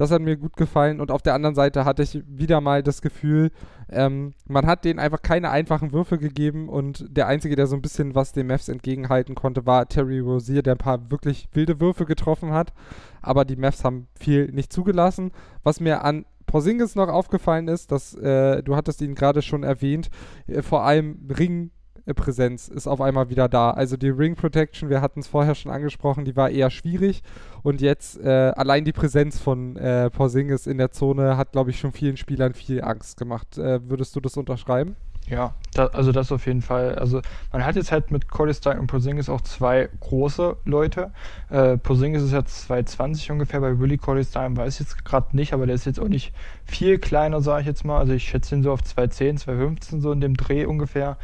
[0.00, 0.98] Das hat mir gut gefallen.
[0.98, 3.50] Und auf der anderen Seite hatte ich wieder mal das Gefühl,
[3.90, 6.70] ähm, man hat denen einfach keine einfachen Würfe gegeben.
[6.70, 10.62] Und der Einzige, der so ein bisschen was den Mavs entgegenhalten konnte, war Terry Rozier,
[10.62, 12.72] der ein paar wirklich wilde Würfe getroffen hat.
[13.20, 15.32] Aber die Mavs haben viel nicht zugelassen.
[15.64, 20.10] Was mir an Porzingis noch aufgefallen ist, dass äh, du hattest ihn gerade schon erwähnt,
[20.48, 23.70] äh, vor allem Ringpräsenz ist auf einmal wieder da.
[23.70, 27.22] Also die Ring Protection, wir hatten es vorher schon angesprochen, die war eher schwierig
[27.62, 31.78] und jetzt äh, allein die Präsenz von äh, Porzingis in der Zone hat, glaube ich,
[31.78, 33.56] schon vielen Spielern viel Angst gemacht.
[33.56, 34.96] Äh, würdest du das unterschreiben?
[35.30, 36.96] Ja, da, also das auf jeden Fall.
[36.96, 41.12] Also man hat jetzt halt mit Cordestein und Porzingis auch zwei große Leute.
[41.50, 45.66] Äh, Porzingis ist jetzt 2,20 ungefähr, bei Willy Cordestein weiß ich jetzt gerade nicht, aber
[45.66, 46.32] der ist jetzt auch nicht
[46.64, 47.98] viel kleiner, sage ich jetzt mal.
[47.98, 51.16] Also ich schätze ihn so auf 2,10, 2,15 so in dem Dreh ungefähr.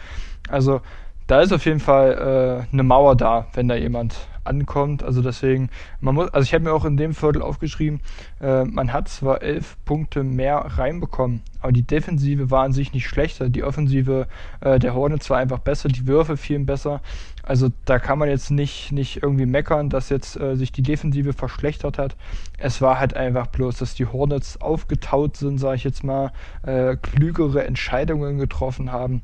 [0.48, 0.82] Also
[1.26, 5.02] da ist auf jeden Fall äh, eine Mauer da, wenn da jemand ankommt.
[5.02, 8.00] Also deswegen, man muss, also ich habe mir auch in dem Viertel aufgeschrieben,
[8.40, 13.08] äh, man hat zwar elf Punkte mehr reinbekommen, aber die Defensive war an sich nicht
[13.08, 13.48] schlechter.
[13.48, 14.28] Die Offensive
[14.60, 17.00] äh, der Hornets war einfach besser, die Würfe fielen besser.
[17.42, 21.32] Also da kann man jetzt nicht, nicht irgendwie meckern, dass jetzt äh, sich die Defensive
[21.32, 22.16] verschlechtert hat.
[22.58, 26.96] Es war halt einfach bloß, dass die Hornets aufgetaut sind, sage ich jetzt mal, äh,
[26.96, 29.22] klügere Entscheidungen getroffen haben.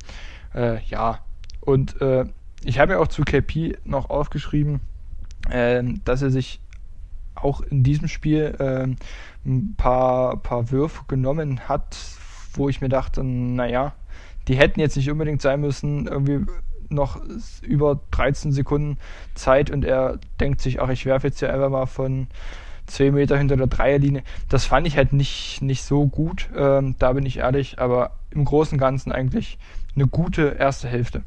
[0.55, 1.21] Äh, ja,
[1.63, 2.27] und äh,
[2.65, 4.81] ich habe mir auch zu KP noch aufgeschrieben,
[5.51, 6.61] äh, dass er sich
[7.35, 8.87] auch in diesem Spiel äh,
[9.45, 11.97] ein paar, paar Würfe genommen hat,
[12.55, 13.95] wo ich mir dachte, naja,
[14.49, 16.47] die hätten jetzt nicht unbedingt sein müssen, irgendwie
[16.91, 17.21] noch
[17.63, 18.99] über 13 Sekunden
[19.35, 22.27] Zeit und er denkt sich, ach, ich werfe jetzt ja einfach mal von
[22.87, 24.23] 2 Meter hinter der Dreierlinie.
[24.49, 28.45] Das fand ich halt nicht, nicht so gut, ähm, da bin ich ehrlich, aber im
[28.45, 29.59] Großen und Ganzen eigentlich
[29.95, 31.23] eine gute erste Hälfte.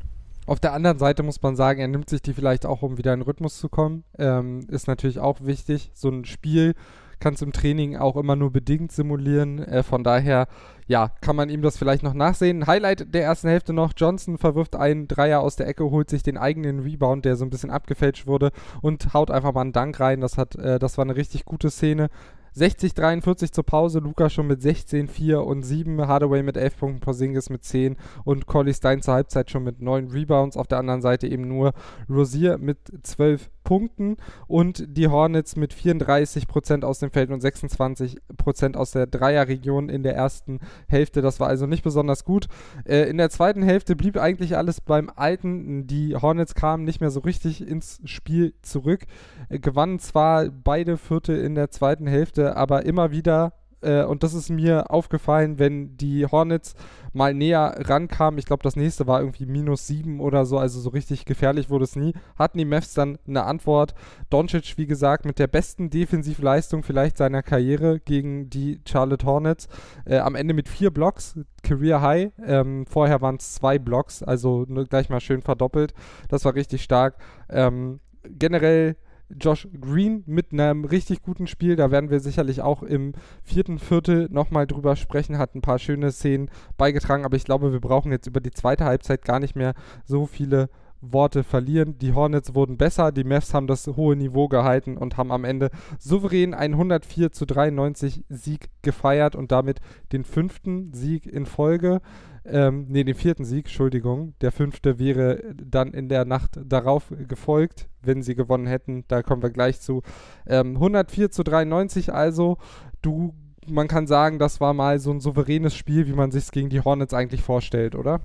[0.46, 3.14] Auf der anderen Seite muss man sagen, er nimmt sich die vielleicht auch, um wieder
[3.14, 4.04] in Rhythmus zu kommen.
[4.18, 5.92] Ähm, ist natürlich auch wichtig.
[5.94, 6.76] So ein Spiel
[7.20, 9.60] kannst du im Training auch immer nur bedingt simulieren.
[9.60, 10.48] Äh, von daher,
[10.88, 12.68] ja, kann man ihm das vielleicht noch nachsehen.
[12.68, 16.38] Highlight der ersten Hälfte noch: Johnson verwirft einen Dreier aus der Ecke, holt sich den
[16.38, 20.22] eigenen Rebound, der so ein bisschen abgefälscht wurde, und haut einfach mal einen Dank rein.
[20.22, 22.10] Das, hat, äh, das war eine richtig gute Szene.
[22.58, 27.50] 60-43 zur Pause, Luca schon mit 16, 4 und 7, Hardaway mit 11 Punkten, Porzingis
[27.50, 30.56] mit 10 und Collie Stein zur Halbzeit schon mit 9 Rebounds.
[30.56, 31.74] Auf der anderen Seite eben nur
[32.10, 34.16] Rosier mit 12 Punkten
[34.48, 40.16] und die Hornets mit 34% aus dem Feld und 26% aus der Dreierregion in der
[40.16, 41.22] ersten Hälfte.
[41.22, 42.48] Das war also nicht besonders gut.
[42.86, 45.88] Äh, in der zweiten Hälfte blieb eigentlich alles beim Alten.
[45.88, 49.06] Die Hornets kamen nicht mehr so richtig ins Spiel zurück,
[49.50, 53.54] äh, gewannen zwar beide Viertel in der zweiten Hälfte, aber immer wieder
[53.86, 56.76] äh, und das ist mir aufgefallen, wenn die Hornets
[57.14, 60.90] mal näher rankamen, ich glaube, das nächste war irgendwie minus sieben oder so, also so
[60.90, 63.96] richtig gefährlich wurde es nie, hatten die Mavs dann eine Antwort.
[64.30, 69.68] Doncic, wie gesagt, mit der besten Defensivleistung vielleicht seiner Karriere gegen die Charlotte Hornets,
[70.06, 74.66] äh, am Ende mit vier Blocks, Career High, ähm, vorher waren es zwei Blocks, also
[74.90, 75.94] gleich mal schön verdoppelt,
[76.28, 77.18] das war richtig stark.
[77.50, 78.96] Ähm, generell
[79.30, 81.76] Josh Green mit einem richtig guten Spiel.
[81.76, 85.38] Da werden wir sicherlich auch im vierten Viertel nochmal drüber sprechen.
[85.38, 88.86] Hat ein paar schöne Szenen beigetragen, aber ich glaube, wir brauchen jetzt über die zweite
[88.86, 89.74] Halbzeit gar nicht mehr
[90.06, 90.70] so viele
[91.02, 91.98] Worte verlieren.
[91.98, 95.70] Die Hornets wurden besser, die Mavs haben das hohe Niveau gehalten und haben am Ende
[96.00, 99.80] souverän einen 104 zu 93 Sieg gefeiert und damit
[100.12, 102.02] den fünften Sieg in Folge.
[102.48, 104.36] Ähm, ne, den vierten Sieg, Entschuldigung.
[104.42, 109.04] Der fünfte wäre dann in der Nacht darauf gefolgt, wenn sie gewonnen hätten.
[109.08, 110.04] Da kommen wir gleich zu.
[110.46, 112.58] Ähm, 104 zu 93 also.
[113.02, 113.34] Du,
[113.68, 116.70] man kann sagen, das war mal so ein souveränes Spiel, wie man sich es gegen
[116.70, 118.22] die Hornets eigentlich vorstellt, oder?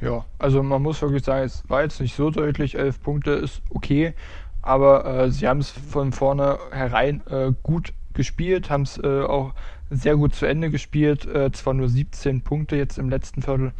[0.00, 2.78] Ja, also man muss wirklich sagen, es war jetzt nicht so deutlich.
[2.78, 4.14] Elf Punkte ist okay,
[4.62, 9.52] aber äh, sie haben es von vorne herein äh, gut gespielt, haben es äh, auch
[9.90, 11.26] sehr gut zu Ende gespielt.
[11.26, 13.72] Äh, zwar nur 17 Punkte jetzt im letzten Viertel,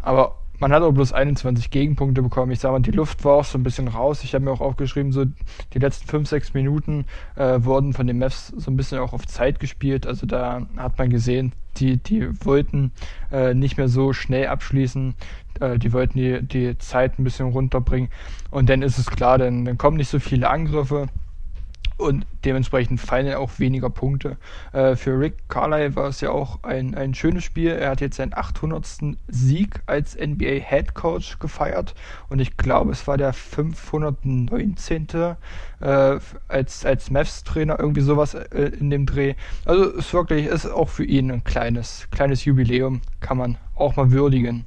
[0.00, 2.52] aber man hat auch bloß 21 Gegenpunkte bekommen.
[2.52, 4.22] Ich sage mal, die Luft war auch so ein bisschen raus.
[4.22, 5.24] Ich habe mir auch aufgeschrieben, so
[5.72, 7.06] die letzten 5, 6 Minuten
[7.36, 10.06] äh, wurden von den Mavs so ein bisschen auch auf Zeit gespielt.
[10.06, 12.92] Also da hat man gesehen, die, die wollten
[13.32, 15.14] äh, nicht mehr so schnell abschließen.
[15.60, 18.10] Äh, die wollten die, die Zeit ein bisschen runterbringen.
[18.50, 21.08] Und dann ist es klar, dann, dann kommen nicht so viele Angriffe.
[22.00, 24.38] Und dementsprechend fallen auch weniger Punkte.
[24.72, 27.70] Äh, für Rick Carlyle war es ja auch ein, ein schönes Spiel.
[27.70, 28.80] Er hat jetzt seinen 800.
[29.28, 31.94] Sieg als NBA Head Coach gefeiert
[32.28, 35.06] und ich glaube, es war der 519.
[35.80, 39.34] Äh, als, als Mavs Trainer, irgendwie sowas äh, in dem Dreh.
[39.64, 43.96] Also es ist wirklich, ist auch für ihn ein kleines, kleines Jubiläum, kann man auch
[43.96, 44.66] mal würdigen.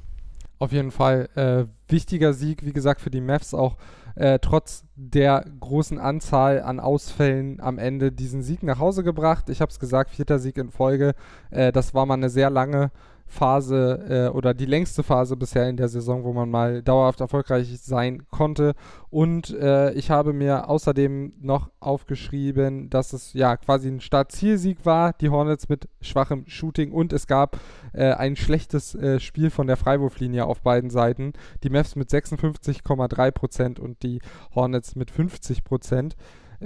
[0.58, 3.76] Auf jeden Fall äh, wichtiger Sieg, wie gesagt, für die Mavs auch
[4.14, 9.48] äh, trotz der großen Anzahl an Ausfällen am Ende diesen Sieg nach Hause gebracht.
[9.48, 11.14] Ich habe es gesagt, vierter Sieg in Folge.
[11.50, 12.90] Äh, das war mal eine sehr lange
[13.26, 17.78] Phase äh, oder die längste Phase bisher in der Saison, wo man mal dauerhaft erfolgreich
[17.80, 18.74] sein konnte.
[19.10, 25.12] Und äh, ich habe mir außerdem noch aufgeschrieben, dass es ja quasi ein Start-Ziel-Sieg war,
[25.12, 27.58] die Hornets mit schwachem Shooting und es gab
[27.92, 31.32] äh, ein schlechtes äh, Spiel von der Freiwurflinie auf beiden Seiten.
[31.62, 34.20] Die Mavs mit 56,3% und die
[34.54, 36.12] Hornets mit 50%.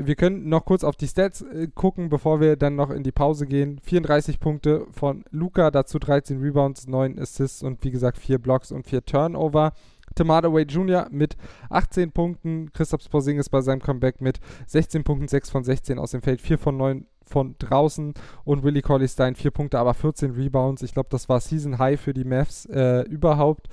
[0.00, 3.11] Wir können noch kurz auf die Stats äh, gucken, bevor wir dann noch in die
[3.11, 3.80] Pause gehen.
[3.82, 8.87] 34 Punkte von Luca, dazu 13 Rebounds, 9 Assists und wie gesagt 4 Blocks und
[8.87, 9.72] 4 Turnover.
[10.14, 11.08] Tim Hardaway Jr.
[11.11, 11.37] mit
[11.70, 16.22] 18 Punkten, Christoph Porzingis bei seinem Comeback mit 16 Punkten, 6 von 16 aus dem
[16.22, 20.82] Feld, 4 von 9 von draußen und Willie Colley Stein 4 Punkte, aber 14 Rebounds.
[20.82, 23.68] Ich glaube, das war Season High für die Mavs äh, überhaupt.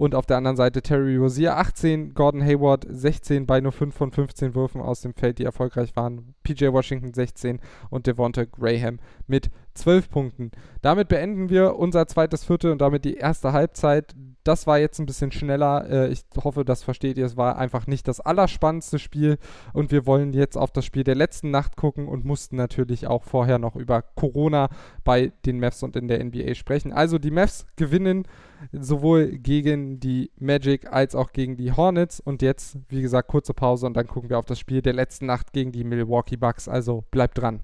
[0.00, 4.10] Und auf der anderen Seite Terry Rozier 18, Gordon Hayward 16 bei nur 5 von
[4.10, 6.34] 15 Würfen aus dem Feld, die erfolgreich waren.
[6.42, 7.60] PJ Washington 16
[7.90, 10.50] und Devonta Graham mit 12 Punkten.
[10.82, 14.14] Damit beenden wir unser zweites Viertel und damit die erste Halbzeit.
[14.44, 15.88] Das war jetzt ein bisschen schneller.
[15.88, 17.26] Äh, ich hoffe, das versteht ihr.
[17.26, 19.38] Es war einfach nicht das allerspannendste Spiel
[19.72, 23.24] und wir wollen jetzt auf das Spiel der letzten Nacht gucken und mussten natürlich auch
[23.24, 24.68] vorher noch über Corona
[25.04, 26.92] bei den Mavs und in der NBA sprechen.
[26.92, 28.26] Also die Mavs gewinnen
[28.72, 32.20] sowohl gegen die Magic als auch gegen die Hornets.
[32.20, 35.26] Und jetzt, wie gesagt, kurze Pause und dann gucken wir auf das Spiel der letzten
[35.26, 36.68] Nacht gegen die Milwaukee Bucks.
[36.68, 37.60] Also bleibt dran.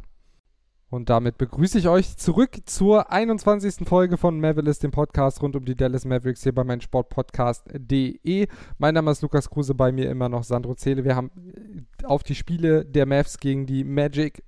[0.96, 3.86] Und damit begrüße ich euch zurück zur 21.
[3.86, 8.46] Folge von Mavericks, dem Podcast rund um die Dallas Mavericks hier bei meinem Sportpodcast.de.
[8.78, 11.04] Mein Name ist Lukas Kruse, bei mir immer noch Sandro Zähle.
[11.04, 11.30] Wir haben
[12.02, 14.42] auf die Spiele der Mavs gegen die Magic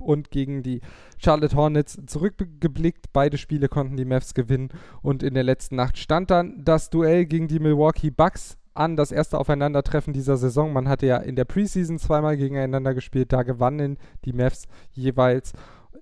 [0.00, 0.80] und gegen die
[1.18, 3.12] Charlotte Hornets zurückgeblickt.
[3.12, 4.70] Beide Spiele konnten die Mavs gewinnen
[5.02, 9.12] und in der letzten Nacht stand dann das Duell gegen die Milwaukee Bucks an, das
[9.12, 10.72] erste Aufeinandertreffen dieser Saison.
[10.72, 15.52] Man hatte ja in der Preseason zweimal gegeneinander gespielt, da gewannen die Mavs jeweils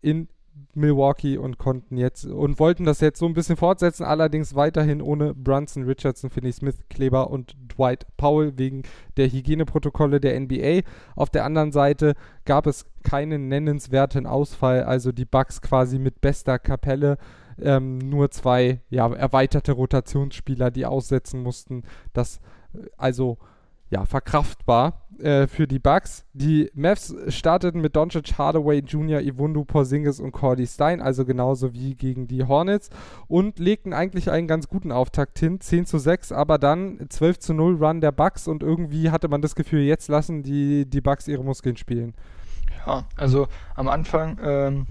[0.03, 0.29] in
[0.75, 5.35] Milwaukee und konnten jetzt und wollten das jetzt so ein bisschen fortsetzen, allerdings weiterhin ohne
[5.35, 8.83] Brunson, Richardson, Finney Smith, Kleber und Dwight Powell wegen
[9.17, 10.81] der Hygieneprotokolle der NBA.
[11.15, 16.59] Auf der anderen Seite gab es keinen nennenswerten Ausfall, also die Bucks quasi mit bester
[16.59, 17.19] Kapelle.
[17.61, 21.83] Ähm, nur zwei ja, erweiterte Rotationsspieler, die aussetzen mussten.
[22.13, 22.41] Das
[22.97, 23.39] also
[23.91, 26.25] ja, verkraftbar äh, für die Bucks.
[26.33, 31.95] Die Mavs starteten mit Doncic, Hardaway Jr., Iwundu, Porzingis und Cordy Stein, also genauso wie
[31.95, 32.91] gegen die Hornets
[33.27, 37.55] und legten eigentlich einen ganz guten Auftakt hin, 10 zu 6, aber dann 12 zu
[37.55, 41.27] 0 Run der Bucks und irgendwie hatte man das Gefühl, jetzt lassen die, die Bucks
[41.27, 42.15] ihre Muskeln spielen.
[42.87, 44.87] Ja, also am Anfang ähm,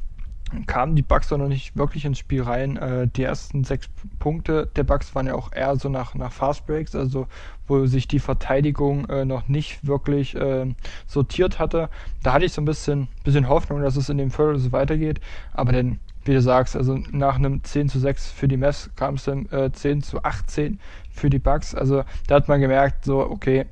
[0.66, 2.78] kamen die Bucks doch noch nicht wirklich ins Spiel rein.
[2.78, 3.88] Äh, die ersten sechs
[4.20, 7.28] Punkte der Bucks waren ja auch eher so nach, nach Fast Breaks, also
[7.68, 10.74] wo sich die Verteidigung äh, noch nicht wirklich äh,
[11.06, 11.90] sortiert hatte.
[12.24, 15.20] Da hatte ich so ein bisschen, bisschen Hoffnung, dass es in dem Viertel so weitergeht.
[15.54, 19.16] Aber dann, wie du sagst, also nach einem 10 zu 6 für die Mess kam
[19.16, 20.80] es dann äh, 10 zu 18
[21.12, 21.76] für die Bucks.
[21.76, 23.66] Also da hat man gemerkt, so, okay,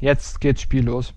[0.00, 1.14] jetzt geht's Spiel los.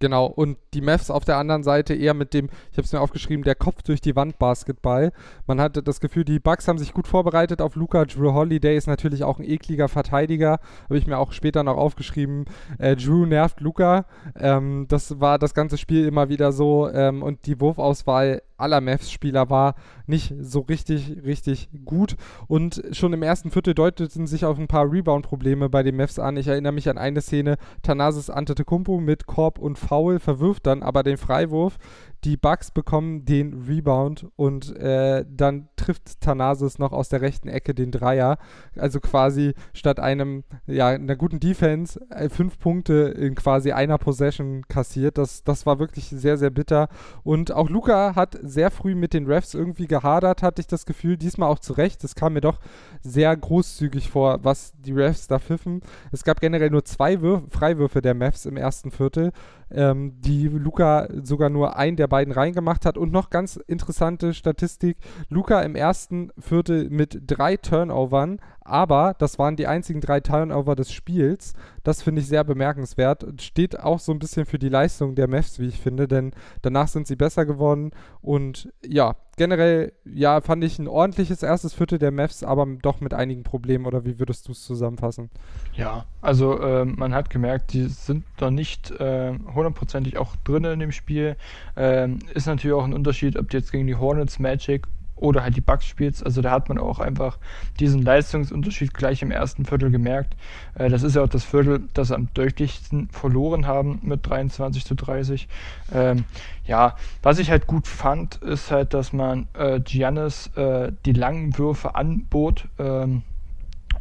[0.00, 3.00] Genau, und die Mavs auf der anderen Seite eher mit dem, ich habe es mir
[3.00, 5.12] aufgeschrieben, der Kopf durch die Wand Basketball.
[5.46, 8.04] Man hatte das Gefühl, die Bucks haben sich gut vorbereitet auf Luca.
[8.04, 10.60] Drew Holiday ist natürlich auch ein ekliger Verteidiger.
[10.84, 12.44] Habe ich mir auch später noch aufgeschrieben.
[12.78, 14.06] Äh, Drew nervt Luca.
[14.38, 16.88] Ähm, das war das ganze Spiel immer wieder so.
[16.88, 19.74] Ähm, und die Wurfauswahl aller Mavs-Spieler war
[20.06, 22.16] nicht so richtig, richtig gut.
[22.46, 26.36] Und schon im ersten Viertel deuteten sich auch ein paar Rebound-Probleme bei den Mavs an.
[26.36, 31.02] Ich erinnere mich an eine Szene, Thanasis Antetokounmpo mit Korb und Foul verwirft dann aber
[31.02, 31.78] den Freiwurf.
[32.24, 37.74] Die Bucks bekommen den Rebound und äh, dann trifft Thanasis noch aus der rechten Ecke
[37.74, 38.36] den Dreier.
[38.76, 44.66] Also quasi statt einem, ja, einer guten Defense äh, fünf Punkte in quasi einer Possession
[44.68, 45.16] kassiert.
[45.16, 46.88] Das, das war wirklich sehr, sehr bitter.
[47.22, 51.16] Und auch Luca hat sehr früh mit den Refs irgendwie gehadert, hatte ich das Gefühl.
[51.16, 52.04] Diesmal auch zu Recht.
[52.04, 52.60] Es kam mir doch
[53.00, 55.80] sehr großzügig vor, was die Refs da pfiffen.
[56.12, 59.32] Es gab generell nur zwei Würf Freiwürfe der Mavs im ersten Viertel
[59.72, 62.98] ähm, die Luca sogar nur einen der beiden reingemacht hat.
[62.98, 64.96] Und noch ganz interessante Statistik:
[65.28, 70.92] Luca im ersten Viertel mit drei Turnovern, aber das waren die einzigen drei Turnover des
[70.92, 71.54] Spiels.
[71.82, 73.26] Das finde ich sehr bemerkenswert.
[73.40, 76.88] Steht auch so ein bisschen für die Leistung der Mavs, wie ich finde, denn danach
[76.88, 77.90] sind sie besser geworden.
[78.22, 83.12] Und ja, generell, ja, fand ich ein ordentliches erstes Viertel der Mavs, aber doch mit
[83.12, 83.86] einigen Problemen.
[83.86, 85.30] Oder wie würdest du es zusammenfassen?
[85.72, 90.78] Ja, also äh, man hat gemerkt, die sind noch nicht äh, hundertprozentig auch drin in
[90.78, 91.36] dem Spiel.
[91.76, 94.86] Ähm, ist natürlich auch ein Unterschied, ob du jetzt gegen die Hornets, Magic
[95.20, 96.24] oder halt die Bugs spielst.
[96.24, 97.38] Also da hat man auch einfach
[97.78, 100.34] diesen Leistungsunterschied gleich im ersten Viertel gemerkt.
[100.74, 104.84] Äh, das ist ja auch das Viertel, das sie am deutlichsten verloren haben mit 23
[104.84, 105.48] zu 30.
[105.92, 106.24] Ähm,
[106.66, 111.56] ja, was ich halt gut fand, ist halt, dass man äh, Giannis äh, die langen
[111.58, 112.68] Würfe anbot.
[112.78, 113.22] Ähm,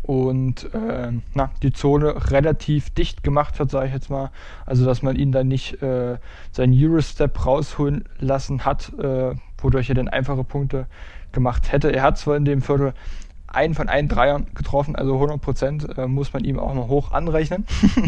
[0.03, 4.31] und äh, na, die Zone relativ dicht gemacht hat, sage ich jetzt mal.
[4.65, 6.17] Also dass man ihn dann nicht äh,
[6.51, 10.87] seinen Eurostep rausholen lassen hat, äh, wodurch er dann einfache Punkte
[11.31, 11.93] gemacht hätte.
[11.93, 12.93] Er hat zwar in dem Viertel
[13.47, 17.11] einen von einen Dreiern getroffen, also 100 Prozent äh, muss man ihm auch noch hoch
[17.11, 17.65] anrechnen.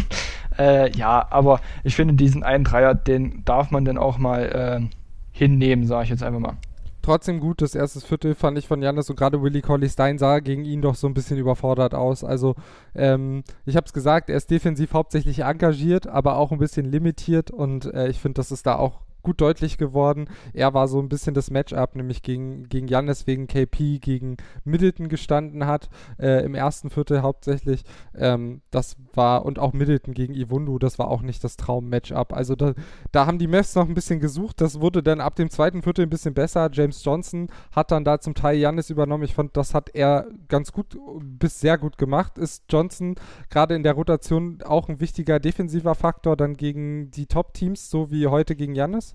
[0.58, 4.96] äh, ja, aber ich finde diesen einen Dreier, den darf man dann auch mal äh,
[5.32, 6.58] hinnehmen, sage ich jetzt einfach mal.
[7.02, 10.38] Trotzdem gut, das erste Viertel fand ich von Janis und gerade Willie Colley Stein sah
[10.38, 12.24] gegen ihn doch so ein bisschen überfordert aus.
[12.24, 12.54] Also,
[12.94, 17.50] ähm, ich habe es gesagt, er ist defensiv hauptsächlich engagiert, aber auch ein bisschen limitiert
[17.50, 20.30] und äh, ich finde, das ist da auch gut deutlich geworden.
[20.54, 25.66] Er war so ein bisschen das Matchup, nämlich gegen, gegen wegen KP, gegen Middleton gestanden
[25.66, 27.84] hat, äh, im ersten Viertel hauptsächlich.
[28.16, 32.34] Ähm, das war, und auch Middleton gegen Iwundu, das war auch nicht das Traum-Matchup.
[32.34, 32.74] Also da,
[33.12, 34.62] da haben die Mavs noch ein bisschen gesucht.
[34.62, 36.70] Das wurde dann ab dem zweiten Viertel ein bisschen besser.
[36.72, 39.24] James Johnson hat dann da zum Teil Jannis übernommen.
[39.24, 42.38] Ich fand, das hat er ganz gut bis sehr gut gemacht.
[42.38, 43.16] Ist Johnson
[43.50, 48.28] gerade in der Rotation auch ein wichtiger defensiver Faktor dann gegen die Top-Teams, so wie
[48.28, 49.11] heute gegen Jannis?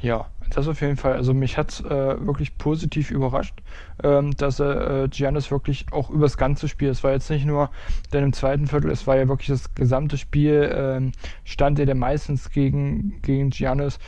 [0.00, 1.12] Ja, das auf jeden Fall.
[1.12, 3.62] Also mich hat es äh, wirklich positiv überrascht,
[4.02, 7.70] ähm, dass er äh, Giannis wirklich auch übers ganze Spiel, es war jetzt nicht nur
[8.12, 11.12] denn im zweiten Viertel, es war ja wirklich das gesamte Spiel, ähm,
[11.44, 13.98] stand er meistens gegen, gegen Giannis.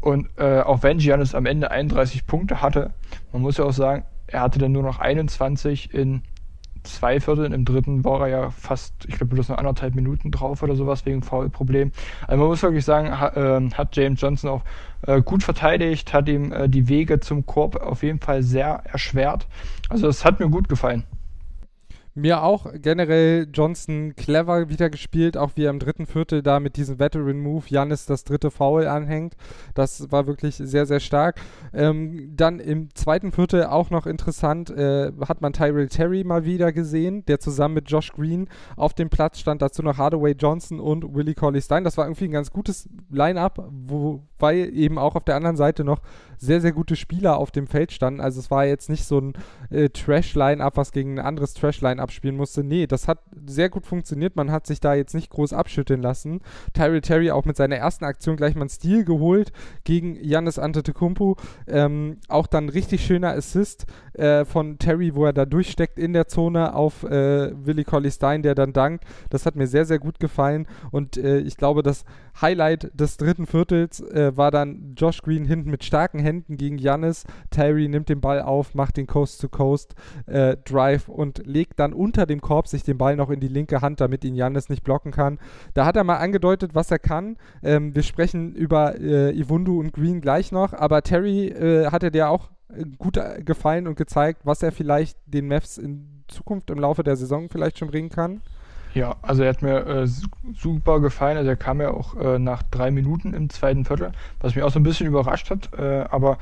[0.00, 2.92] Und äh, auch wenn Giannis am Ende 31 Punkte hatte,
[3.32, 6.22] man muss ja auch sagen, er hatte dann nur noch 21 in
[6.84, 7.52] zwei Vierteln.
[7.52, 11.04] Im dritten war er ja fast, ich glaube, bloß noch anderthalb Minuten drauf oder sowas
[11.06, 11.92] wegen Foulproblem.
[12.26, 13.28] Also man muss wirklich sagen, ha,
[13.58, 14.62] äh, hat James Johnson auch
[15.06, 19.46] äh, gut verteidigt, hat ihm äh, die Wege zum Korb auf jeden Fall sehr erschwert.
[19.88, 21.04] Also es hat mir gut gefallen.
[22.16, 26.76] Mir auch generell Johnson clever wieder gespielt, auch wie er im dritten Viertel da mit
[26.76, 29.34] diesem Veteran Move Janis das dritte Foul anhängt.
[29.74, 31.40] Das war wirklich sehr, sehr stark.
[31.72, 36.72] Ähm, dann im zweiten Viertel auch noch interessant, äh, hat man Tyrell Terry mal wieder
[36.72, 39.60] gesehen, der zusammen mit Josh Green auf dem Platz stand.
[39.60, 41.82] Dazu noch Hardaway Johnson und Willie Colley Stein.
[41.82, 46.00] Das war irgendwie ein ganz gutes Line-Up, wobei eben auch auf der anderen Seite noch
[46.44, 48.20] sehr, sehr gute Spieler auf dem Feld standen.
[48.20, 49.32] Also es war jetzt nicht so ein
[49.70, 52.62] äh, Trash-Line-Up, was gegen ein anderes Trash-Line-Up spielen musste.
[52.62, 54.36] Nee, das hat sehr gut funktioniert.
[54.36, 56.40] Man hat sich da jetzt nicht groß abschütteln lassen.
[56.72, 59.52] Tyrell Terry auch mit seiner ersten Aktion gleich mal einen Stil geholt
[59.84, 61.36] gegen Janis Antetokounmpo.
[61.66, 66.28] Ähm, auch dann richtig schöner Assist äh, von Terry, wo er da durchsteckt in der
[66.28, 69.04] Zone auf äh, Willie Colley Stein, der dann dankt.
[69.30, 70.66] Das hat mir sehr, sehr gut gefallen.
[70.90, 72.04] Und äh, ich glaube, das
[72.40, 77.24] Highlight des dritten Viertels äh, war dann Josh Green hinten mit starken Händen gegen Janis.
[77.50, 79.94] Terry nimmt den Ball auf, macht den Coast-to-Coast
[80.26, 80.56] äh,
[81.06, 84.24] und legt dann unter dem Korb sich den Ball noch in die linke Hand, damit
[84.24, 85.38] ihn Janis nicht blocken kann.
[85.74, 87.36] Da hat er mal angedeutet, was er kann.
[87.62, 92.28] Ähm, wir sprechen über äh, Iwundu und Green gleich noch, aber Terry äh, hatte dir
[92.28, 92.50] auch
[92.98, 97.48] gut gefallen und gezeigt, was er vielleicht den Mavs in Zukunft im Laufe der Saison
[97.48, 98.40] vielleicht schon bringen kann.
[98.94, 100.06] Ja, also er hat mir äh,
[100.54, 101.36] super gefallen.
[101.36, 104.70] Also er kam ja auch äh, nach drei Minuten im zweiten Viertel, was mich auch
[104.70, 105.70] so ein bisschen überrascht hat.
[105.76, 106.38] Äh, aber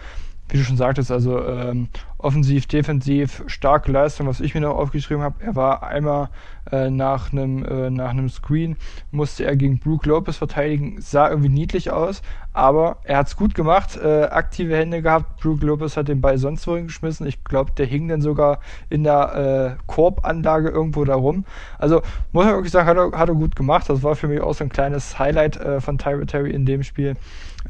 [0.53, 1.88] wie du schon sagtest, also ähm,
[2.18, 5.42] offensiv, defensiv, starke Leistung, was ich mir noch aufgeschrieben habe.
[5.42, 6.28] Er war einmal
[6.70, 8.76] äh, nach einem äh, nach einem Screen,
[9.11, 12.20] musste er gegen Brook Lopez verteidigen, sah irgendwie niedlich aus,
[12.53, 15.40] aber er hat es gut gemacht, äh, aktive Hände gehabt.
[15.40, 17.26] Brook Lopez hat den Ball sonst wohin geschmissen.
[17.26, 18.59] Ich glaube, der hing dann sogar
[18.90, 21.46] in der äh, Korbanlage irgendwo da rum.
[21.78, 23.88] Also muss man wirklich sagen, hat er, hat er gut gemacht.
[23.88, 26.82] Das war für mich auch so ein kleines Highlight äh, von Tyra Terry in dem
[26.82, 27.16] Spiel.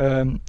[0.00, 0.40] Ähm,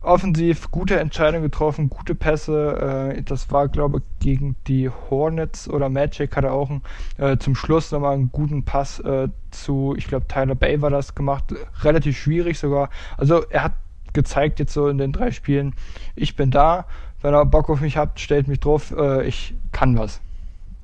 [0.00, 3.14] offensiv gute Entscheidungen getroffen, gute Pässe.
[3.16, 6.82] Äh, das war, glaube ich, gegen die Hornets oder Magic hat er auch ein,
[7.18, 11.14] äh, zum Schluss nochmal einen guten Pass äh, zu, ich glaube, Tyler Bay war das
[11.14, 11.54] gemacht.
[11.82, 12.90] Relativ schwierig sogar.
[13.16, 13.72] Also er hat
[14.12, 15.74] gezeigt jetzt so in den drei Spielen,
[16.16, 16.86] ich bin da.
[17.20, 18.94] Wenn ihr Bock auf mich habt, stellt mich drauf.
[18.96, 20.20] Äh, ich kann was.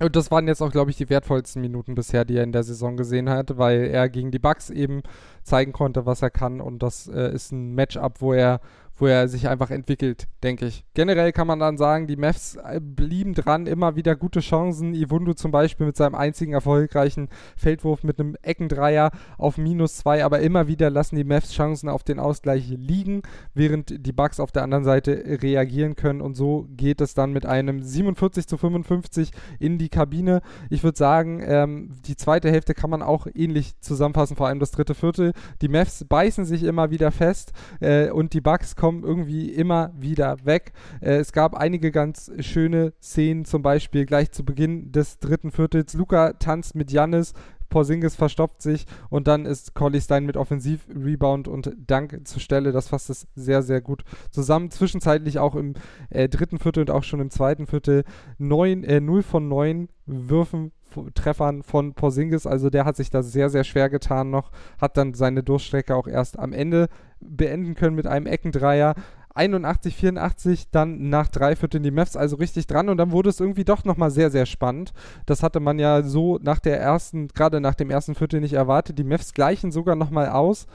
[0.01, 2.65] Und das waren jetzt auch, glaube ich, die wertvollsten Minuten bisher, die er in der
[2.65, 5.03] Saison gesehen hat, weil er gegen die Bucks eben
[5.45, 6.61] zeigen konnte, was er kann.
[6.61, 8.61] Und das äh, ist ein Matchup, wo er,
[8.97, 10.85] wo er sich einfach entwickelt, denke ich.
[10.95, 14.95] Generell kann man dann sagen, die Mavs äh, blieben dran, immer wieder gute Chancen.
[14.95, 20.41] Iwundu zum Beispiel mit seinem einzigen erfolgreichen Feldwurf mit einem Eckendreier auf minus zwei, aber
[20.41, 23.23] immer wieder lassen die Mavs Chancen auf den Ausgleich liegen,
[23.53, 27.47] während die Bucks auf der anderen Seite reagieren können und so geht es dann mit
[27.47, 30.41] einem 47 zu 55 in die Kabine.
[30.71, 34.71] Ich würde sagen, ähm, die zweite Hälfte kann man auch ähnlich zusammenfassen, vor allem das
[34.71, 35.33] dritte Viertel.
[35.63, 40.37] Die Mavs beißen sich immer wieder fest äh, und die Bucks kommen irgendwie immer wieder
[40.45, 40.73] weg.
[41.01, 45.95] Äh, es gab einige ganz schöne Szenen, zum Beispiel gleich zu Beginn des dritten Viertels.
[45.95, 47.33] Luca tanzt mit Jannis,
[47.69, 52.71] Porzingis verstopft sich und dann ist Collie Stein mit Offensiv-Rebound und Dank zur Stelle.
[52.71, 54.71] Das fasst es sehr, sehr gut zusammen.
[54.71, 55.75] Zwischenzeitlich auch im
[56.11, 58.05] äh, dritten Viertel und auch schon im zweiten Viertel
[58.39, 60.71] 9, äh, 0 von 9 Würfen
[61.15, 62.47] Treffern von Porzingis.
[62.47, 66.07] Also der hat sich da sehr, sehr schwer getan noch, hat dann seine Durchstrecke auch
[66.07, 66.89] erst am Ende
[67.21, 68.95] beenden können mit einem Eckendreier.
[69.35, 73.41] 81, 84, dann nach drei Vierteln die Mavs also richtig dran und dann wurde es
[73.41, 74.93] irgendwie doch nochmal sehr, sehr spannend.
[75.27, 78.97] Das hatte man ja so nach der ersten, gerade nach dem ersten Viertel nicht erwartet.
[78.99, 80.67] Die Mavs gleichen sogar nochmal aus.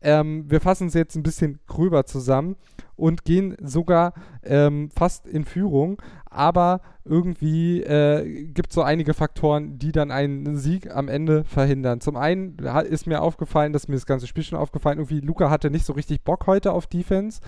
[0.00, 2.56] Ähm, wir fassen es jetzt ein bisschen gröber zusammen
[2.96, 6.00] und gehen sogar ähm, fast in Führung.
[6.30, 12.00] Aber irgendwie äh, gibt es so einige Faktoren, die dann einen Sieg am Ende verhindern.
[12.00, 12.58] Zum einen
[12.90, 15.94] ist mir aufgefallen, dass mir das ganze Spiel schon aufgefallen, irgendwie Luca hatte nicht so
[15.94, 17.40] richtig Bock heute auf Defense.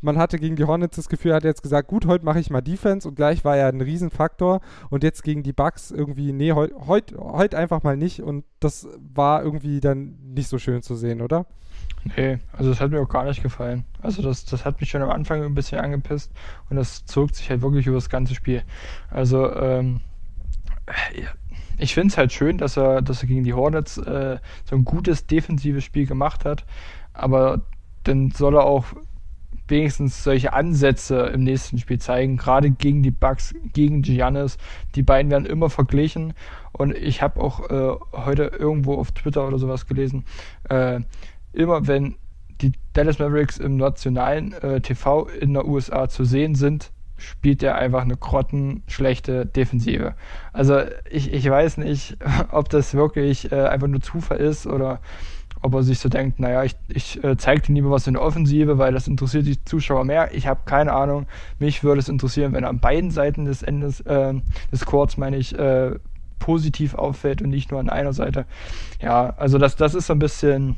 [0.00, 2.48] Man hatte gegen die Hornets das Gefühl, er hat jetzt gesagt, gut, heute mache ich
[2.48, 4.60] mal Defense und gleich war er ein Riesenfaktor.
[4.88, 8.22] Und jetzt gegen die Bucks irgendwie, nee, heute heut, heut einfach mal nicht.
[8.22, 11.46] Und das war irgendwie dann nicht so schön zu sehen, oder?
[12.04, 13.84] Nee, also das hat mir auch gar nicht gefallen.
[14.00, 16.32] Also das, das hat mich schon am Anfang ein bisschen angepisst
[16.68, 18.62] und das zog sich halt wirklich über das ganze Spiel.
[19.10, 20.00] Also ähm,
[21.78, 24.84] ich finde es halt schön, dass er, dass er gegen die Hornets äh, so ein
[24.84, 26.64] gutes defensives Spiel gemacht hat,
[27.12, 27.62] aber
[28.04, 28.86] dann soll er auch
[29.68, 34.58] wenigstens solche Ansätze im nächsten Spiel zeigen, gerade gegen die Bucks, gegen Giannis.
[34.96, 36.34] Die beiden werden immer verglichen
[36.72, 40.24] und ich habe auch äh, heute irgendwo auf Twitter oder sowas gelesen,
[40.68, 41.00] äh,
[41.52, 42.16] immer wenn
[42.60, 47.76] die Dallas Mavericks im nationalen äh, TV in der USA zu sehen sind, spielt er
[47.76, 50.14] einfach eine grottenschlechte Defensive.
[50.52, 50.80] Also
[51.10, 52.16] ich, ich weiß nicht,
[52.50, 55.00] ob das wirklich äh, einfach nur Zufall ist oder
[55.64, 58.22] ob er sich so denkt, naja, ich, ich äh, zeige dir lieber was in der
[58.22, 60.34] Offensive, weil das interessiert die Zuschauer mehr.
[60.34, 61.26] Ich habe keine Ahnung.
[61.60, 64.34] Mich würde es interessieren, wenn er an beiden Seiten des Endes äh,
[64.72, 65.92] des Courts, meine ich, äh,
[66.40, 68.44] positiv auffällt und nicht nur an einer Seite.
[69.00, 70.74] Ja, also das, das ist so ein bisschen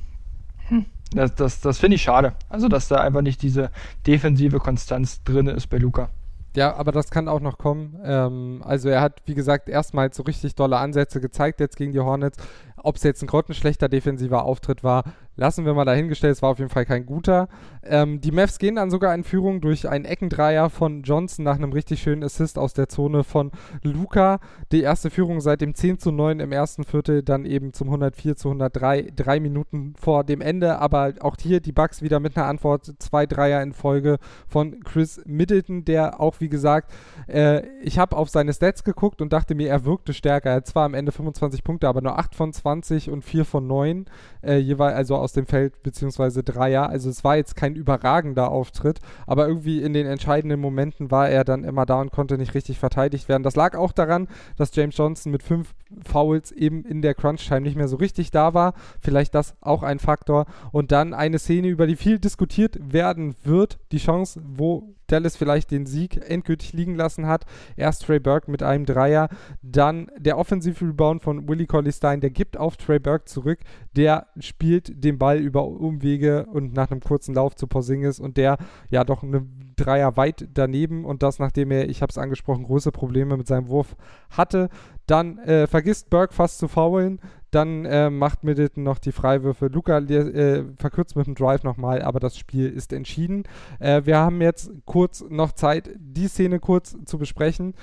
[0.69, 0.87] hm.
[1.15, 2.35] Das, das, das finde ich schade.
[2.49, 3.71] Also, dass da einfach nicht diese
[4.07, 6.11] defensive Konstanz drin ist bei Luca.
[6.57, 7.99] Ja, aber das kann auch noch kommen.
[8.05, 12.01] Ähm, also er hat, wie gesagt, erstmals so richtig dolle Ansätze gezeigt jetzt gegen die
[12.01, 12.39] Hornets.
[12.85, 15.05] Ob es jetzt ein grottenschlechter defensiver Auftritt war,
[15.37, 16.35] lassen wir mal dahingestellt.
[16.37, 17.49] Es war auf jeden Fall kein guter.
[17.83, 21.73] Ähm, die Mavs gehen dann sogar in Führung durch einen Eckendreier von Johnson nach einem
[21.73, 24.39] richtig schönen Assist aus der Zone von Luca.
[24.71, 28.37] Die erste Führung seit dem 10 zu 9 im ersten Viertel, dann eben zum 104
[28.37, 30.79] zu 103, drei Minuten vor dem Ende.
[30.79, 32.93] Aber auch hier die Bucks wieder mit einer Antwort.
[32.99, 36.93] Zwei Dreier in Folge von Chris Middleton, der auch, wie gesagt,
[37.29, 40.51] äh, ich habe auf seine Stats geguckt und dachte mir, er wirkte stärker.
[40.51, 43.67] Er hat zwar am Ende 25 Punkte, aber nur 8 von 20 und 4 von
[43.67, 44.07] 9
[44.43, 46.89] äh, jeweils, also aus dem Feld, beziehungsweise Dreier.
[46.89, 51.45] Also es war jetzt kein überragender Auftritt, aber irgendwie in den entscheidenden Momenten war er
[51.45, 53.43] dann immer da und konnte nicht richtig verteidigt werden.
[53.43, 57.77] Das lag auch daran, dass James Johnson mit fünf Fouls eben in der Crunch-Time nicht
[57.77, 58.75] mehr so richtig da war.
[59.01, 60.47] Vielleicht das auch ein Faktor.
[60.73, 63.79] Und dann eine Szene, über die viel diskutiert werden wird.
[63.93, 67.45] Die Chance, wo Dallas vielleicht den Sieg endgültig liegen lassen hat.
[67.77, 69.29] Erst Trey Burke mit einem Dreier,
[69.63, 73.59] dann der Offensive Rebound von Willie Colley Stein, der gibt auf Trey Burke zurück,
[73.97, 78.59] der spielt den Ball über Umwege und nach einem kurzen Lauf zu Porzingis und der
[78.91, 79.47] ja doch eine
[79.77, 83.69] Dreier weit daneben und das nachdem er, ich habe es angesprochen, große Probleme mit seinem
[83.69, 83.97] Wurf
[84.31, 84.69] hatte.
[85.07, 87.21] Dann äh, vergisst Burke fast zu faulen,
[87.55, 89.67] dann äh, macht Middleton noch die Freiwürfe.
[89.69, 93.45] Luca äh, verkürzt mit dem Drive nochmal, aber das Spiel ist entschieden.
[93.79, 97.75] Äh, wir haben jetzt kurz noch Zeit, die Szene kurz zu besprechen.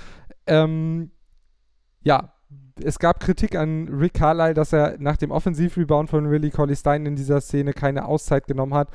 [0.47, 1.11] Ähm,
[2.03, 2.33] ja,
[2.83, 7.05] es gab Kritik an Rick Carlyle, dass er nach dem Offensivrebound von Willie Colley Stein
[7.05, 8.89] in dieser Szene keine Auszeit genommen hat.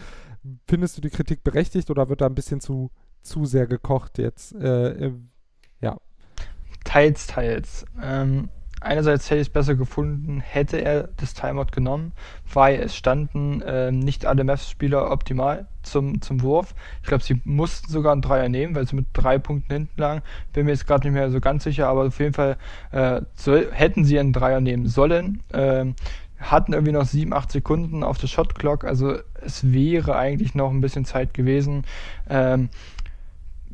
[0.68, 2.90] Findest du die Kritik berechtigt oder wird da ein bisschen zu,
[3.22, 4.54] zu sehr gekocht jetzt?
[4.54, 5.12] Äh,
[5.80, 5.96] ja.
[6.84, 7.84] Teils, teils.
[8.00, 8.48] Ähm,
[8.80, 12.12] einerseits hätte ich es besser gefunden, hätte er das Timeout genommen,
[12.52, 16.74] weil es standen äh, nicht alle Mavs-Spieler optimal zum, zum Wurf.
[17.02, 20.22] Ich glaube, sie mussten sogar einen Dreier nehmen, weil sie mit drei Punkten hinten lagen.
[20.52, 22.56] Bin mir jetzt gerade nicht mehr so ganz sicher, aber auf jeden Fall
[22.92, 25.42] äh, soll, hätten sie einen Dreier nehmen sollen.
[25.52, 25.86] Äh,
[26.38, 30.70] hatten irgendwie noch 7, 8 Sekunden auf der Shot Clock, also es wäre eigentlich noch
[30.70, 31.84] ein bisschen Zeit gewesen.
[32.28, 32.68] Ähm,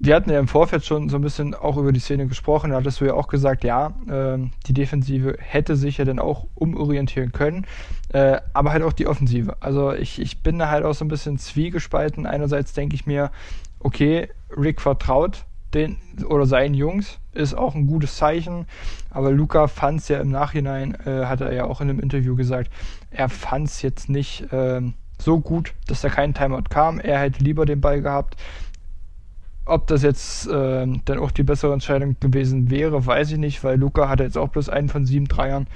[0.05, 2.77] wir hatten ja im Vorfeld schon so ein bisschen auch über die Szene gesprochen, da
[2.77, 4.37] hattest du ja auch gesagt, ja, äh,
[4.67, 7.67] die Defensive hätte sich ja dann auch umorientieren können,
[8.13, 9.57] äh, aber halt auch die Offensive.
[9.61, 12.27] Also ich, ich bin da halt auch so ein bisschen zwiegespalten.
[12.27, 13.31] Einerseits denke ich mir,
[13.79, 15.99] okay, Rick vertraut den
[16.29, 18.67] oder seinen Jungs, ist auch ein gutes Zeichen,
[19.09, 22.35] aber Luca fand es ja im Nachhinein, äh, hat er ja auch in einem Interview
[22.35, 22.73] gesagt,
[23.13, 24.83] er fand es jetzt nicht äh,
[25.23, 26.99] so gut, dass da kein Timeout kam.
[26.99, 28.37] Er hätte lieber den Ball gehabt.
[29.65, 33.79] Ob das jetzt äh, dann auch die bessere Entscheidung gewesen wäre, weiß ich nicht, weil
[33.79, 35.69] Luca hatte jetzt auch bloß einen von sieben Dreiern.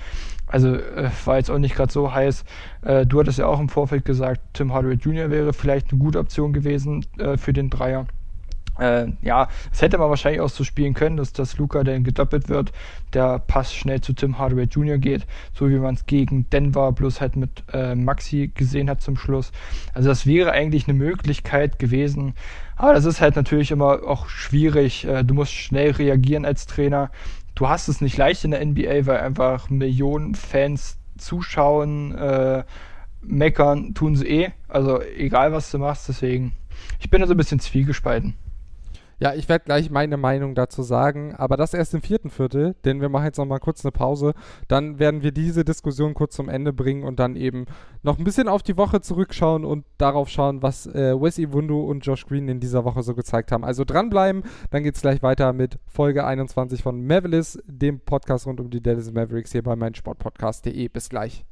[0.46, 2.44] Also äh, war jetzt auch nicht gerade so heiß.
[2.82, 5.30] Äh, du hattest ja auch im Vorfeld gesagt, Tim Hardaway Jr.
[5.30, 8.06] wäre vielleicht eine gute Option gewesen äh, für den Dreier.
[8.78, 12.48] Äh, ja, das hätte man wahrscheinlich auch so spielen können, dass, dass Luca dann gedoppelt
[12.48, 12.72] wird,
[13.12, 14.98] der Pass schnell zu Tim Hardaway Jr.
[14.98, 19.16] geht, so wie man es gegen Denver bloß halt mit äh, Maxi gesehen hat zum
[19.16, 19.52] Schluss.
[19.94, 22.34] Also das wäre eigentlich eine Möglichkeit gewesen,
[22.76, 25.06] aber das ist halt natürlich immer auch schwierig.
[25.06, 27.10] Äh, du musst schnell reagieren als Trainer.
[27.54, 32.64] Du hast es nicht leicht in der NBA, weil einfach Millionen Fans zuschauen, äh,
[33.22, 34.50] meckern, tun sie eh.
[34.68, 36.52] Also egal was du machst, deswegen.
[37.00, 38.34] Ich bin da so ein bisschen zwiegespalten.
[39.18, 43.00] Ja, ich werde gleich meine Meinung dazu sagen, aber das erst im vierten Viertel, denn
[43.00, 44.34] wir machen jetzt noch mal kurz eine Pause.
[44.68, 47.64] Dann werden wir diese Diskussion kurz zum Ende bringen und dann eben
[48.02, 52.04] noch ein bisschen auf die Woche zurückschauen und darauf schauen, was äh, Wes Iwundu und
[52.04, 53.64] Josh Green in dieser Woche so gezeigt haben.
[53.64, 58.60] Also dranbleiben, dann geht es gleich weiter mit Folge 21 von Mavericks, dem Podcast rund
[58.60, 60.88] um die Dallas Mavericks hier bei meinsportpodcast.de.
[60.88, 61.46] Bis gleich.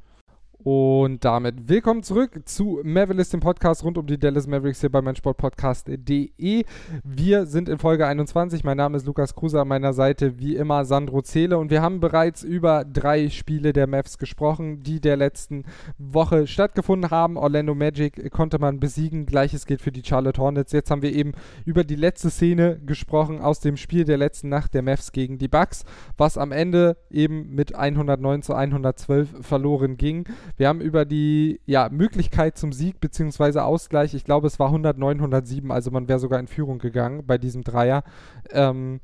[0.65, 4.99] Und damit willkommen zurück zu Mavericks, dem Podcast rund um die Dallas Mavericks hier bei
[4.99, 6.65] meinsportpodcast.de.
[7.03, 8.63] Wir sind in Folge 21.
[8.63, 11.99] Mein Name ist Lukas Kruse, an meiner Seite wie immer Sandro Zähle und wir haben
[11.99, 15.65] bereits über drei Spiele der Mavs gesprochen, die der letzten
[15.99, 17.37] Woche stattgefunden haben.
[17.37, 20.71] Orlando Magic konnte man besiegen, gleiches gilt für die Charlotte Hornets.
[20.71, 21.33] Jetzt haben wir eben
[21.65, 25.47] über die letzte Szene gesprochen aus dem Spiel der letzten Nacht der Mavs gegen die
[25.47, 25.85] Bucks,
[26.17, 30.25] was am Ende eben mit 109 zu 112 verloren ging.
[30.57, 33.59] Wir haben über die ja, Möglichkeit zum Sieg bzw.
[33.59, 37.37] Ausgleich, ich glaube es war 109, 107, also man wäre sogar in Führung gegangen bei
[37.37, 38.03] diesem Dreier.
[38.51, 38.99] Ähm,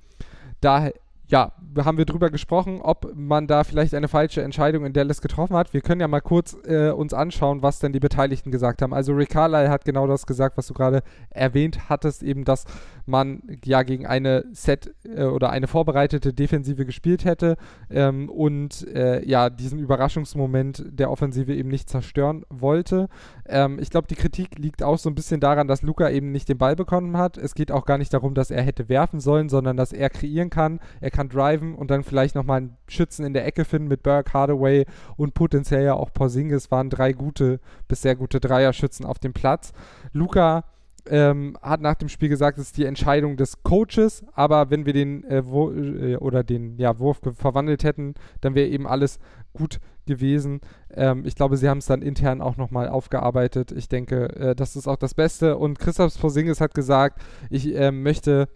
[0.61, 0.89] da
[1.31, 5.55] ja, haben wir drüber gesprochen, ob man da vielleicht eine falsche Entscheidung in Dallas getroffen
[5.55, 5.73] hat.
[5.73, 8.93] Wir können ja mal kurz äh, uns anschauen, was denn die Beteiligten gesagt haben.
[8.93, 12.65] Also Rick Carlyle hat genau das gesagt, was du gerade erwähnt hattest, eben, dass
[13.05, 17.55] man ja gegen eine Set äh, oder eine vorbereitete Defensive gespielt hätte
[17.89, 23.07] ähm, und äh, ja, diesen Überraschungsmoment der Offensive eben nicht zerstören wollte.
[23.47, 26.49] Ähm, ich glaube, die Kritik liegt auch so ein bisschen daran, dass Luca eben nicht
[26.49, 27.37] den Ball bekommen hat.
[27.37, 30.49] Es geht auch gar nicht darum, dass er hätte werfen sollen, sondern dass er kreieren
[30.49, 30.79] kann.
[30.99, 34.03] Er kann kann driven und dann vielleicht nochmal einen Schützen in der Ecke finden mit
[34.03, 34.85] Burke, Hardaway
[35.17, 39.71] und potenziell ja auch Porzingis waren drei gute bis sehr gute Dreierschützen auf dem Platz.
[40.13, 40.63] Luca
[41.07, 44.93] ähm, hat nach dem Spiel gesagt, es ist die Entscheidung des Coaches, aber wenn wir
[44.93, 49.19] den äh, äh, oder den ja, Wurf verwandelt hätten, dann wäre eben alles
[49.53, 50.61] gut gewesen.
[50.91, 53.71] Ähm, ich glaube, sie haben es dann intern auch nochmal aufgearbeitet.
[53.71, 55.57] Ich denke, äh, das ist auch das Beste.
[55.57, 58.47] Und Christoph Porzingis hat gesagt, ich äh, möchte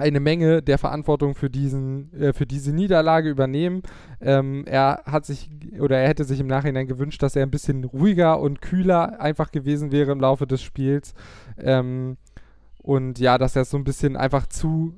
[0.00, 3.82] eine Menge der Verantwortung für diesen, äh, für diese Niederlage übernehmen.
[4.20, 7.84] Ähm, er hat sich oder er hätte sich im Nachhinein gewünscht, dass er ein bisschen
[7.84, 11.14] ruhiger und kühler einfach gewesen wäre im Laufe des Spiels.
[11.58, 12.16] Ähm,
[12.82, 14.94] und ja, dass er so ein bisschen einfach zu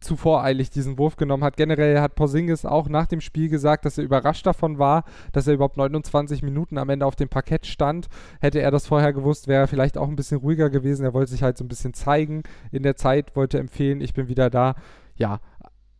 [0.00, 1.56] zu voreilig diesen Wurf genommen hat.
[1.56, 5.54] Generell hat Porzingis auch nach dem Spiel gesagt, dass er überrascht davon war, dass er
[5.54, 8.08] überhaupt 29 Minuten am Ende auf dem Parkett stand.
[8.40, 11.04] Hätte er das vorher gewusst, wäre er vielleicht auch ein bisschen ruhiger gewesen.
[11.04, 14.28] Er wollte sich halt so ein bisschen zeigen in der Zeit, wollte empfehlen, ich bin
[14.28, 14.74] wieder da.
[15.16, 15.40] Ja,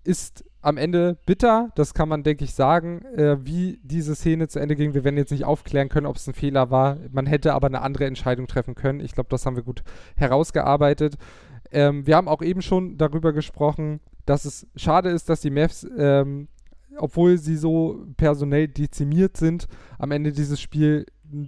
[0.04, 4.58] ist am Ende bitter, das kann man, denke ich, sagen, äh, wie diese Szene zu
[4.58, 4.94] Ende ging.
[4.94, 6.96] Wir werden jetzt nicht aufklären können, ob es ein Fehler war.
[7.12, 8.98] Man hätte aber eine andere Entscheidung treffen können.
[8.98, 9.84] Ich glaube, das haben wir gut
[10.16, 11.18] herausgearbeitet.
[11.72, 15.86] Ähm, wir haben auch eben schon darüber gesprochen, dass es schade ist, dass die Mavs,
[15.96, 16.48] ähm,
[16.98, 21.06] obwohl sie so personell dezimiert sind, am Ende dieses Spiel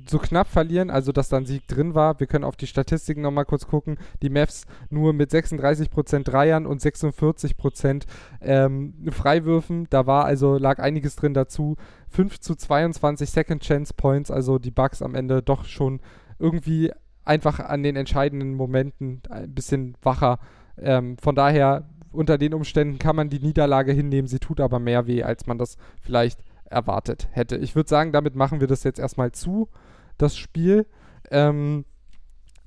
[0.09, 2.19] so knapp verlieren, also dass da ein Sieg drin war.
[2.21, 3.99] Wir können auf die Statistiken nochmal kurz gucken.
[4.23, 8.05] Die Mavs nur mit 36% Dreiern und 46%
[8.41, 9.87] ähm, Freiwürfen.
[9.91, 11.77] Da war also, lag einiges drin dazu.
[12.11, 16.01] 5 zu 22 Second Chance Points, also die Bugs am Ende doch schon
[16.39, 16.93] irgendwie
[17.29, 20.39] einfach an den entscheidenden Momenten ein bisschen wacher.
[20.79, 24.27] Ähm, von daher, unter den Umständen kann man die Niederlage hinnehmen.
[24.27, 27.57] Sie tut aber mehr weh, als man das vielleicht erwartet hätte.
[27.57, 29.69] Ich würde sagen, damit machen wir das jetzt erstmal zu,
[30.17, 30.87] das Spiel.
[31.31, 31.85] Ähm,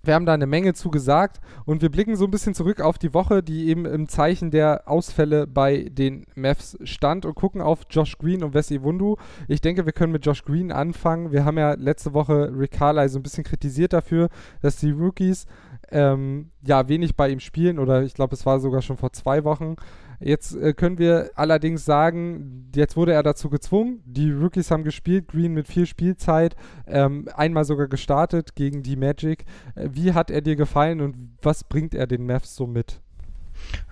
[0.04, 2.98] wir haben da eine Menge zu gesagt und wir blicken so ein bisschen zurück auf
[2.98, 7.82] die Woche, die eben im Zeichen der Ausfälle bei den Mavs stand und gucken auf
[7.90, 9.18] Josh Green und Wesley Wundu.
[9.48, 11.32] Ich denke, wir können mit Josh Green anfangen.
[11.32, 14.30] Wir haben ja letzte Woche Rick Carlisle so ein bisschen kritisiert dafür,
[14.62, 15.46] dass die Rookies
[15.92, 19.44] ähm, ja wenig bei ihm spielen oder ich glaube, es war sogar schon vor zwei
[19.44, 19.76] Wochen.
[20.24, 24.02] Jetzt äh, können wir allerdings sagen, jetzt wurde er dazu gezwungen.
[24.06, 26.56] Die Rookies haben gespielt, Green mit viel Spielzeit,
[26.86, 29.46] ähm, einmal sogar gestartet gegen die Magic.
[29.76, 33.02] Äh, wie hat er dir gefallen und was bringt er den Mavs so mit?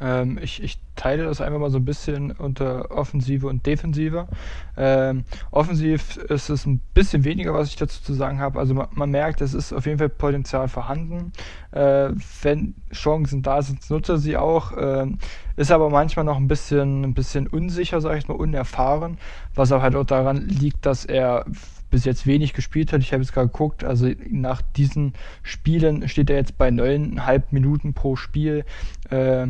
[0.02, 4.28] Ähm, ich, ich, teile das einfach mal so ein bisschen unter Offensive und Defensive.
[4.76, 8.60] Ähm, offensiv ist es ein bisschen weniger, was ich dazu zu sagen habe.
[8.60, 11.32] Also man, man merkt, es ist auf jeden Fall Potenzial vorhanden.
[11.72, 12.10] Äh,
[12.42, 14.74] wenn Chancen da sind, nutze sie auch.
[14.74, 15.08] Äh,
[15.56, 19.18] ist aber manchmal noch ein bisschen, ein bisschen unsicher, sage ich mal, unerfahren,
[19.56, 21.46] was auch halt auch daran liegt, dass er
[21.90, 23.02] bis jetzt wenig gespielt hat.
[23.02, 25.14] Ich habe jetzt gerade geguckt, also nach diesen
[25.44, 28.66] Spielen steht er jetzt bei neuneinhalb Minuten pro Spiel.
[29.10, 29.48] Äh,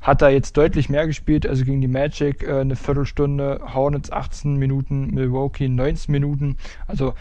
[0.00, 4.56] hat er jetzt deutlich mehr gespielt, also gegen die Magic äh, eine Viertelstunde, Hornets 18
[4.56, 6.56] Minuten, Milwaukee 19 Minuten.
[6.86, 7.14] Also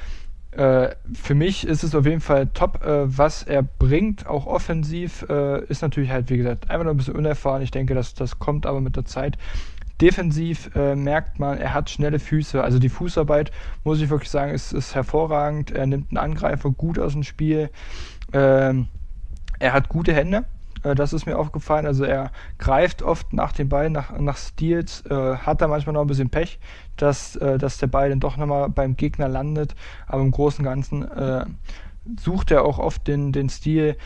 [0.51, 5.25] äh, für mich ist es auf jeden Fall top, äh, was er bringt, auch offensiv,
[5.29, 7.61] äh, ist natürlich halt, wie gesagt, einfach noch ein bisschen unerfahren.
[7.61, 9.37] Ich denke, dass das kommt aber mit der Zeit.
[10.01, 12.63] Defensiv äh, merkt man, er hat schnelle Füße.
[12.63, 13.51] Also die Fußarbeit,
[13.83, 15.71] muss ich wirklich sagen, ist, ist hervorragend.
[15.71, 17.69] Er nimmt einen Angreifer gut aus dem Spiel.
[18.31, 18.87] Ähm,
[19.59, 20.45] er hat gute Hände.
[20.83, 21.85] Äh, das ist mir aufgefallen.
[21.85, 26.01] Also er greift oft nach den Ball, nach, nach Steals, äh, hat da manchmal noch
[26.01, 26.59] ein bisschen Pech,
[26.97, 29.75] dass, äh, dass der Ball dann doch nochmal beim Gegner landet.
[30.07, 31.45] Aber im Großen und Ganzen äh,
[32.19, 33.97] sucht er auch oft den, den Stil.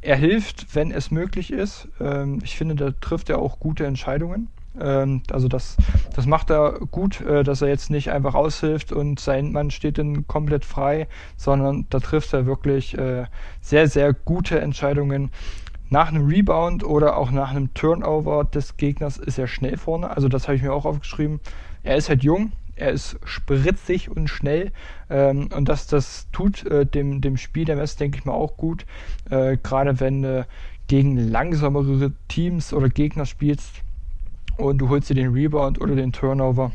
[0.00, 1.88] Er hilft, wenn es möglich ist.
[2.00, 4.48] Ähm, ich finde, da trifft er auch gute Entscheidungen.
[4.78, 5.76] Ähm, also das,
[6.14, 9.98] das macht er gut, äh, dass er jetzt nicht einfach aushilft und sein Mann steht
[9.98, 13.24] dann komplett frei, sondern da trifft er wirklich äh,
[13.60, 15.30] sehr, sehr gute Entscheidungen.
[15.88, 20.10] Nach einem Rebound oder auch nach einem Turnover des Gegners ist er schnell vorne.
[20.10, 21.40] Also das habe ich mir auch aufgeschrieben.
[21.82, 24.70] Er ist halt jung, er ist spritzig und schnell
[25.08, 28.56] ähm, und das, das tut äh, dem, dem Spiel der West, denke ich mal, auch
[28.56, 28.86] gut.
[29.28, 30.46] Gerade wenn du
[30.88, 33.84] gegen langsamere Teams oder Gegner spielst,
[34.64, 36.72] und du holst dir den Rebound oder den Turnover,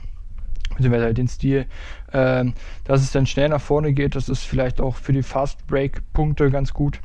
[0.70, 1.66] beziehungsweise halt den Stil,
[2.14, 4.16] ähm, dass es dann schnell nach vorne geht.
[4.16, 7.00] Das ist vielleicht auch für die Fast Break Punkte ganz gut.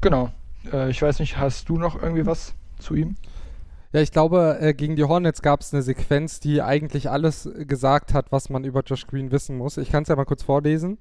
[0.00, 0.30] Genau.
[0.72, 3.16] Äh, ich weiß nicht, hast du noch irgendwie was zu ihm?
[3.92, 8.12] Ja, ich glaube, äh, gegen die Hornets gab es eine Sequenz, die eigentlich alles gesagt
[8.12, 9.76] hat, was man über Josh Green wissen muss.
[9.76, 10.98] Ich kann es ja mal kurz vorlesen.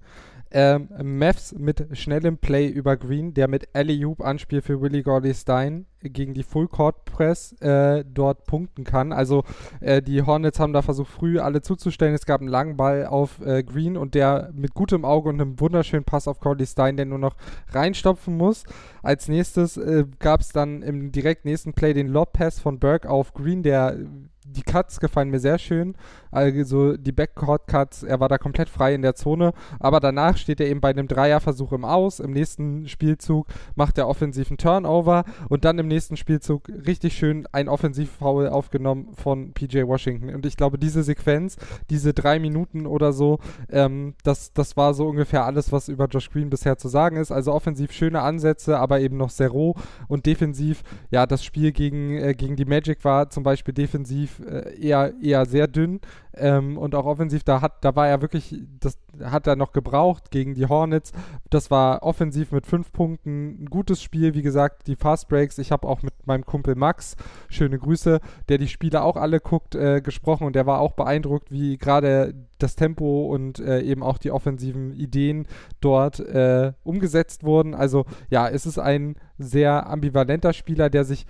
[0.55, 5.87] Ähm, Mavs mit schnellem Play über Green, der mit Alley-Oop Anspiel für Willie Gordy Stein
[6.03, 9.11] gegen die Full Court Press äh, dort punkten kann.
[9.11, 9.43] Also
[9.79, 12.13] äh, die Hornets haben da versucht, früh alle zuzustellen.
[12.13, 15.59] Es gab einen langen Ball auf äh, Green und der mit gutem Auge und einem
[15.59, 17.35] wunderschönen Pass auf Gordy Stein, der nur noch
[17.71, 18.63] reinstopfen muss.
[19.01, 23.09] Als nächstes äh, gab es dann im direkt nächsten Play den Lob Pass von Burke
[23.09, 23.97] auf Green, der
[24.45, 25.95] die Cuts gefallen mir sehr schön.
[26.31, 29.53] Also die Backcourt-Cuts, er war da komplett frei in der Zone.
[29.79, 32.19] Aber danach steht er eben bei einem Dreierversuch im Aus.
[32.19, 37.69] Im nächsten Spielzug macht er offensiven Turnover und dann im nächsten Spielzug richtig schön ein
[37.69, 40.33] Offensivfoul aufgenommen von PJ Washington.
[40.33, 41.57] Und ich glaube, diese Sequenz,
[41.89, 43.39] diese drei Minuten oder so,
[43.69, 47.31] ähm, das, das war so ungefähr alles, was über Josh Green bisher zu sagen ist.
[47.31, 49.75] Also offensiv schöne Ansätze, aber eben noch sehr roh
[50.07, 54.79] und defensiv, ja, das Spiel gegen, äh, gegen die Magic war zum Beispiel defensiv äh,
[54.79, 55.99] eher, eher sehr dünn.
[56.35, 60.31] Ähm, und auch offensiv, da hat, da war er wirklich, das hat er noch gebraucht
[60.31, 61.11] gegen die Hornets.
[61.51, 64.33] Das war offensiv mit fünf Punkten ein gutes Spiel.
[64.33, 65.59] Wie gesagt, die Fast Breaks.
[65.59, 67.15] Ich habe auch mit meinem Kumpel Max,
[67.49, 68.19] schöne Grüße,
[68.49, 72.33] der die Spiele auch alle guckt, äh, gesprochen und der war auch beeindruckt, wie gerade
[72.57, 75.47] das Tempo und äh, eben auch die offensiven Ideen
[75.81, 77.75] dort äh, umgesetzt wurden.
[77.75, 81.25] Also ja, es ist ein sehr ambivalenter Spieler, der sich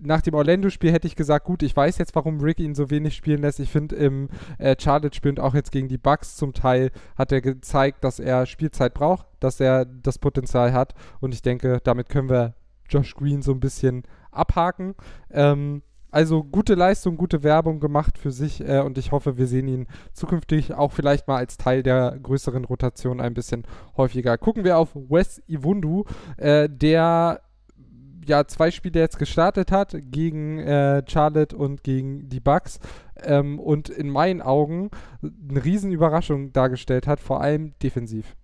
[0.00, 3.14] nach dem Orlando-Spiel hätte ich gesagt, gut, ich weiß jetzt, warum Rick ihn so wenig
[3.14, 3.60] spielen lässt.
[3.60, 4.28] Ich finde, im
[4.58, 8.46] äh, Charlotte-Spiel und auch jetzt gegen die Bucks zum Teil hat er gezeigt, dass er
[8.46, 10.94] Spielzeit braucht, dass er das Potenzial hat.
[11.20, 12.54] Und ich denke, damit können wir
[12.88, 14.94] Josh Green so ein bisschen abhaken.
[15.30, 19.68] Ähm, also gute Leistung, gute Werbung gemacht für sich äh, und ich hoffe, wir sehen
[19.68, 23.64] ihn zukünftig auch vielleicht mal als Teil der größeren Rotation ein bisschen
[23.96, 24.38] häufiger.
[24.38, 26.04] Gucken wir auf Wes Iwundu,
[26.38, 27.42] äh, der
[28.28, 32.80] ja zwei Spiele jetzt gestartet hat gegen äh, Charlotte und gegen die Bucks
[33.22, 34.90] ähm, und in meinen Augen
[35.22, 38.36] eine Riesenüberraschung dargestellt hat, vor allem defensiv.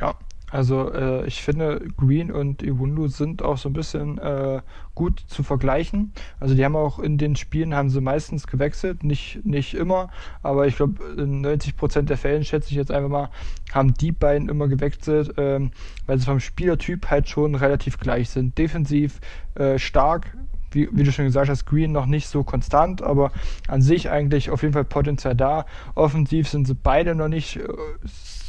[0.00, 0.18] Ja,
[0.50, 4.60] Also äh, ich finde, Green und Iwundu sind auch so ein bisschen äh,
[4.94, 6.12] gut zu vergleichen.
[6.38, 10.08] Also die haben auch in den Spielen haben sie meistens gewechselt, nicht, nicht immer,
[10.42, 13.30] aber ich glaube in 90% der Fällen, schätze ich jetzt einfach mal,
[13.72, 15.72] haben die beiden immer gewechselt, ähm,
[16.06, 18.56] weil sie vom Spielertyp halt schon relativ gleich sind.
[18.56, 19.20] Defensiv
[19.56, 20.36] äh, stark,
[20.70, 23.32] wie, wie, du schon gesagt hast, Green noch nicht so konstant, aber
[23.66, 25.66] an sich eigentlich auf jeden Fall Potenzial da.
[25.94, 27.66] Offensiv sind sie beide noch nicht äh,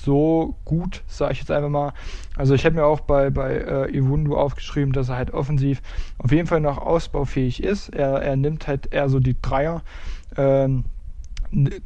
[0.07, 1.91] so gut, sage ich jetzt einfach mal.
[2.37, 5.81] Also ich habe mir auch bei, bei äh, Iwundu aufgeschrieben, dass er halt offensiv
[6.17, 7.89] auf jeden Fall noch ausbaufähig ist.
[7.89, 9.81] Er, er nimmt halt eher so die Dreier,
[10.37, 10.85] ähm,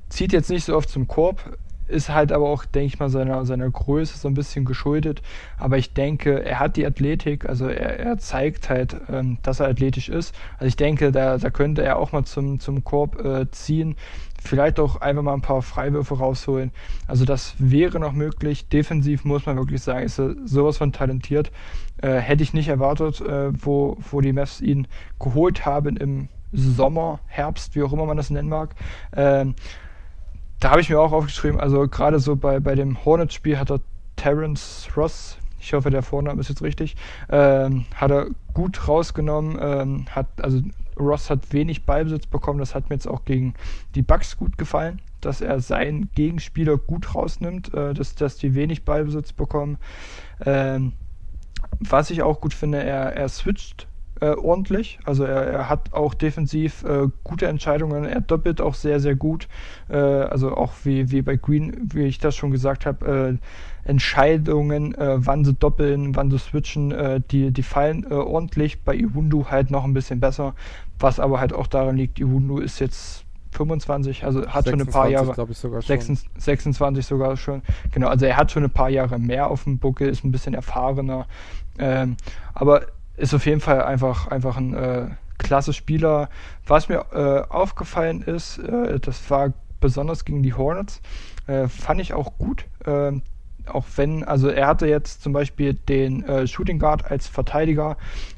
[0.09, 1.57] zieht jetzt nicht so oft zum Korb,
[1.87, 5.23] ist halt aber auch, denke ich mal, seiner, seiner Größe so ein bisschen geschuldet.
[5.57, 9.67] Aber ich denke, er hat die Athletik, also er, er zeigt halt, ähm, dass er
[9.67, 10.35] athletisch ist.
[10.59, 13.95] Also ich denke, da, da könnte er auch mal zum, zum Korb äh, ziehen
[14.43, 16.71] vielleicht auch einfach mal ein paar Freiwürfe rausholen.
[17.07, 18.67] Also das wäre noch möglich.
[18.67, 21.51] Defensiv muss man wirklich sagen, ist er sowas von talentiert.
[22.01, 24.87] Äh, hätte ich nicht erwartet, äh, wo, wo die Mavs ihn
[25.19, 28.75] geholt haben im Sommer, Herbst, wie auch immer man das nennen mag.
[29.15, 29.55] Ähm,
[30.59, 33.79] da habe ich mir auch aufgeschrieben, also gerade so bei, bei dem Hornets-Spiel hat er
[34.15, 36.95] Terence Ross, ich hoffe, der Vorname ist jetzt richtig,
[37.29, 40.61] ähm, hat er gut rausgenommen, ähm, hat also
[40.99, 42.59] Ross hat wenig Ballbesitz bekommen.
[42.59, 43.53] Das hat mir jetzt auch gegen
[43.95, 48.85] die Bucks gut gefallen, dass er seinen Gegenspieler gut rausnimmt, äh, dass, dass die wenig
[48.85, 49.77] Ballbesitz bekommen.
[50.45, 50.93] Ähm,
[51.79, 53.87] was ich auch gut finde, er, er switcht
[54.21, 54.99] äh, ordentlich.
[55.03, 58.05] Also er, er, hat auch defensiv äh, gute Entscheidungen.
[58.05, 59.47] Er doppelt auch sehr, sehr gut.
[59.89, 63.37] Äh, also auch wie, wie bei Green, wie ich das schon gesagt habe, äh,
[63.91, 68.81] Entscheidungen, äh, wann sie doppeln, wann sie switchen, äh, die, die fallen ordentlich.
[68.83, 70.55] Bei Iwundu halt noch ein bisschen besser.
[70.97, 74.91] Was aber halt auch daran liegt, Iwundu ist jetzt 25, also hat 26, schon ein
[74.93, 75.49] paar Jahre.
[75.49, 77.61] Ich sogar 26, 26 sogar schon.
[77.91, 80.53] Genau, also er hat schon ein paar Jahre mehr auf dem Buckel, ist ein bisschen
[80.53, 81.27] erfahrener.
[81.77, 82.15] Ähm,
[82.53, 82.83] aber
[83.17, 86.29] ist auf jeden Fall einfach, einfach ein äh, klasse Spieler.
[86.65, 91.01] Was mir äh, aufgefallen ist, äh, das war besonders gegen die Hornets,
[91.47, 92.65] äh, fand ich auch gut.
[93.67, 97.97] Auch wenn, also er hatte jetzt zum Beispiel den äh, Shooting Guard als Verteidiger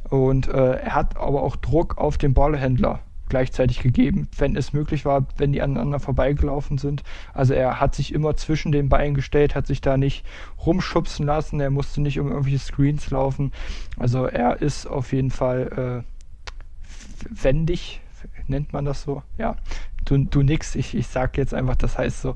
[0.09, 2.99] und äh, er hat aber auch Druck auf den Ballhändler
[3.29, 7.01] gleichzeitig gegeben, wenn es möglich war, wenn die aneinander vorbeigelaufen sind.
[7.33, 10.23] Also er hat sich immer zwischen den Beinen gestellt, hat sich da nicht
[10.63, 13.51] rumschubsen lassen, er musste nicht um irgendwelche Screens laufen.
[13.97, 18.01] Also er ist auf jeden Fall äh, wendig,
[18.47, 19.23] nennt man das so?
[19.37, 19.55] Ja.
[20.05, 22.35] Du, du nix, ich, ich sag jetzt einfach, das heißt so.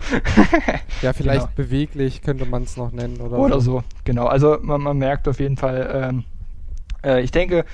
[1.01, 1.55] ja, vielleicht genau.
[1.55, 3.83] beweglich könnte man es noch nennen oder, oder so.
[4.03, 6.23] Genau, also man, man merkt auf jeden Fall, ähm,
[7.03, 7.65] äh, ich denke,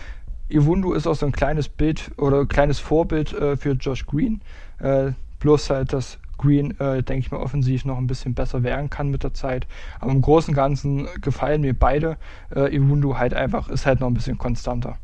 [0.50, 4.42] Iwundu ist auch so ein kleines Bild oder ein kleines Vorbild äh, für Josh Green.
[4.80, 8.90] Äh, bloß halt, dass Green, äh, denke ich mal, offensiv noch ein bisschen besser werden
[8.90, 9.68] kann mit der Zeit.
[10.00, 12.18] Aber im Großen und Ganzen gefallen mir beide.
[12.54, 14.98] Äh, Iwundu halt einfach, ist halt noch ein bisschen konstanter.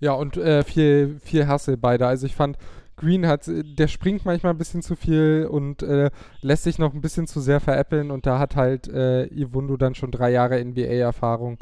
[0.00, 2.06] Ja, und äh, viel, viel Hassel beide.
[2.06, 2.56] Also ich fand,
[2.98, 6.10] Green hat, der springt manchmal ein bisschen zu viel und äh,
[6.42, 9.94] lässt sich noch ein bisschen zu sehr veräppeln und da hat halt äh, Iwundu dann
[9.94, 11.58] schon drei Jahre NBA-Erfahrung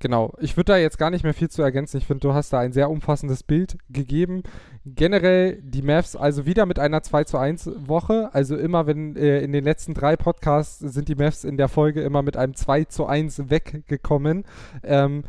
[0.00, 0.32] genau.
[0.40, 1.98] Ich würde da jetzt gar nicht mehr viel zu ergänzen.
[1.98, 4.42] Ich finde, du hast da ein sehr umfassendes Bild gegeben.
[4.84, 8.30] Generell die Mavs also wieder mit einer 2 zu 1 Woche.
[8.32, 12.00] Also immer, wenn äh, in den letzten drei Podcasts sind die Mavs in der Folge
[12.00, 14.44] immer mit einem 2 zu 1 weggekommen.
[14.82, 15.22] Ähm,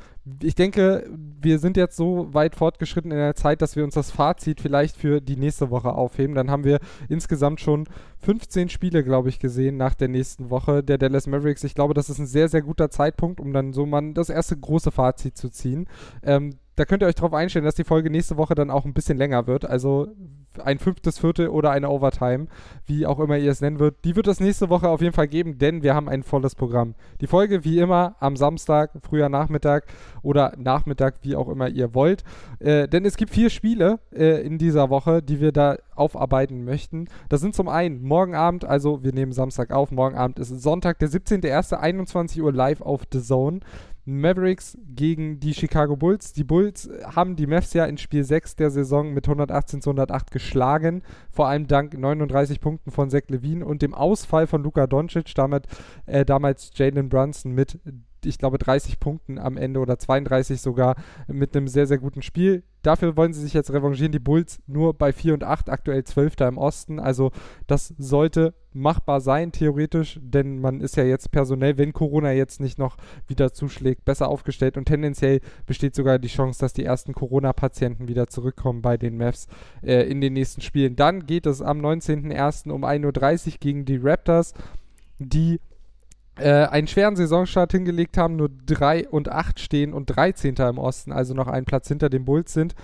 [0.44, 1.10] ich denke,
[1.42, 4.96] wir sind jetzt so weit fortgeschritten in der Zeit, dass wir uns das Fazit vielleicht
[4.96, 6.36] für die nächste Woche aufheben.
[6.36, 7.88] Dann haben wir insgesamt schon
[8.20, 11.64] 15 Spiele, glaube ich, gesehen nach der nächsten Woche der Dallas Mavericks.
[11.64, 14.56] Ich glaube, das ist ein sehr, sehr guter Zeitpunkt, um dann so mal das erste
[14.56, 15.88] große Fazit zu ziehen.
[16.22, 18.94] Ähm, da könnt ihr euch darauf einstellen, dass die Folge nächste Woche dann auch ein
[18.94, 19.66] bisschen länger wird.
[19.66, 20.08] Also
[20.60, 22.48] ein fünftes Viertel oder eine Overtime,
[22.86, 24.04] wie auch immer ihr es nennen wird.
[24.04, 26.96] Die wird es nächste Woche auf jeden Fall geben, denn wir haben ein volles Programm.
[27.22, 29.86] Die Folge wie immer am Samstag, früher Nachmittag
[30.22, 32.24] oder Nachmittag, wie auch immer ihr wollt.
[32.60, 37.08] Äh, denn es gibt vier Spiele äh, in dieser Woche, die wir da aufarbeiten möchten.
[37.30, 41.00] Das sind zum einen morgen Abend, also wir nehmen Samstag auf, morgen Abend ist Sonntag,
[41.00, 43.60] der 17.01., 21 Uhr live auf The Zone.
[44.06, 46.34] Mavericks gegen die Chicago Bulls.
[46.34, 50.32] Die Bulls haben die Mavs ja in Spiel 6 der Saison mit 118 zu 108
[50.32, 55.34] geschlagen, vor allem dank 39 Punkten von Zach Levine und dem Ausfall von Luka Doncic,
[55.36, 55.68] damit
[56.06, 57.80] äh, damals Jalen Brunson mit
[58.26, 60.96] ich glaube, 30 Punkten am Ende oder 32 sogar
[61.28, 62.64] mit einem sehr, sehr guten Spiel.
[62.82, 64.12] Dafür wollen sie sich jetzt revanchieren.
[64.12, 66.42] Die Bulls nur bei 4 und 8, aktuell 12.
[66.42, 67.00] im Osten.
[67.00, 67.32] Also
[67.68, 72.80] das sollte machbar sein, theoretisch, denn man ist ja jetzt personell, wenn Corona jetzt nicht
[72.80, 72.98] noch
[73.28, 78.28] wieder zuschlägt, besser aufgestellt und tendenziell besteht sogar die Chance, dass die ersten Corona-Patienten wieder
[78.28, 79.48] zurückkommen bei den Mavs
[79.84, 80.96] äh, in den nächsten Spielen.
[80.96, 82.72] Dann geht es am 19.01.
[82.72, 84.54] um 1.30 Uhr gegen die Raptors,
[85.20, 85.60] die
[86.42, 90.56] äh, einen schweren Saisonstart hingelegt haben, nur 3 und 8 stehen und 13.
[90.56, 92.76] im Osten, also noch einen Platz hinter den Bulls sind.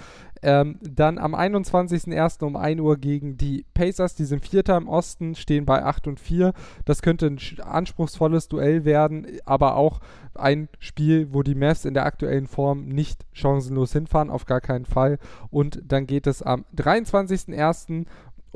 [0.43, 2.43] Ähm, dann am 21.01.
[2.43, 6.20] um 1 Uhr gegen die Pacers, die sind Vierter im Osten, stehen bei 8 und
[6.20, 6.53] 4.
[6.86, 9.99] Das könnte ein anspruchsvolles Duell werden, aber auch
[10.36, 14.86] ein Spiel, wo die Mavs in der aktuellen Form nicht chancenlos hinfahren, auf gar keinen
[14.86, 15.18] Fall.
[15.49, 18.05] Und dann geht es am 23.01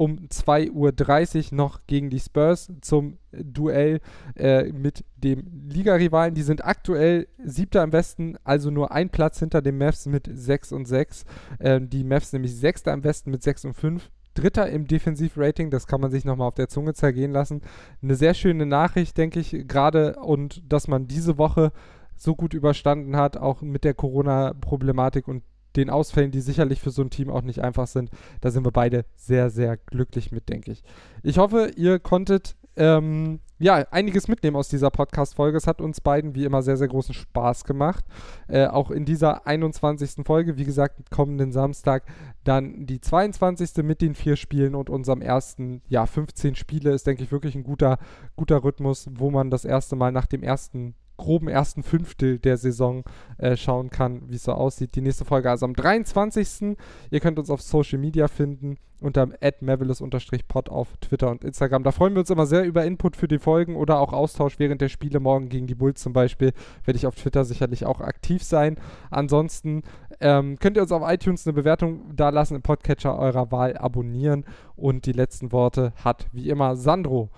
[0.02, 3.99] um 2.30 Uhr noch gegen die Spurs zum Duell
[4.36, 6.34] äh, mit dem Ligarivalen.
[6.34, 10.72] Die sind aktuell siebter im Westen, also nur ein Platz hinter den Mavs mit 6
[10.72, 11.24] und 6.
[11.60, 14.10] Ähm, die Mavs nämlich sechster im Westen mit 6 und 5.
[14.34, 17.62] Dritter im Defensivrating, das kann man sich nochmal auf der Zunge zergehen lassen.
[18.02, 21.72] Eine sehr schöne Nachricht, denke ich, gerade und dass man diese Woche
[22.16, 25.43] so gut überstanden hat, auch mit der Corona-Problematik und
[25.76, 28.10] den Ausfällen, die sicherlich für so ein Team auch nicht einfach sind.
[28.42, 30.84] Da sind wir beide sehr, sehr glücklich mit, denke ich.
[31.24, 35.58] Ich hoffe, ihr konntet ähm, ja, einiges mitnehmen aus dieser Podcast-Folge.
[35.58, 38.04] Es hat uns beiden wie immer sehr, sehr großen Spaß gemacht.
[38.48, 40.26] Äh, auch in dieser 21.
[40.26, 42.06] Folge, wie gesagt, kommenden Samstag
[42.44, 43.84] dann die 22.
[43.84, 47.64] mit den vier Spielen und unserem ersten, ja, 15 Spiele ist, denke ich, wirklich ein
[47.64, 48.00] guter,
[48.36, 53.04] guter Rhythmus, wo man das erste Mal nach dem ersten groben ersten Fünftel der Saison
[53.38, 54.96] äh, schauen kann, wie es so aussieht.
[54.96, 56.78] Die nächste Folge also am 23.
[57.12, 59.28] Ihr könnt uns auf Social Media finden unter
[59.62, 61.84] @mavelis_pod auf Twitter und Instagram.
[61.84, 64.82] Da freuen wir uns immer sehr über Input für die Folgen oder auch Austausch während
[64.82, 66.54] der Spiele morgen gegen die Bulls zum Beispiel.
[66.86, 68.78] Werde ich auf Twitter sicherlich auch aktiv sein.
[69.10, 69.82] Ansonsten
[70.20, 74.46] ähm, könnt ihr uns auf iTunes eine Bewertung da lassen, im Podcatcher eurer Wahl abonnieren
[74.76, 77.30] und die letzten Worte hat wie immer Sandro.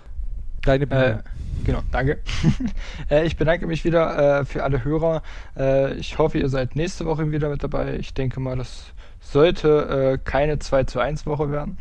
[0.65, 1.23] Deine Bühne.
[1.25, 2.19] Äh, genau, danke.
[3.11, 5.21] äh, ich bedanke mich wieder äh, für alle Hörer.
[5.57, 7.95] Äh, ich hoffe, ihr seid nächste Woche wieder mit dabei.
[7.95, 11.77] Ich denke mal, das sollte äh, keine 2 zu 1 Woche werden.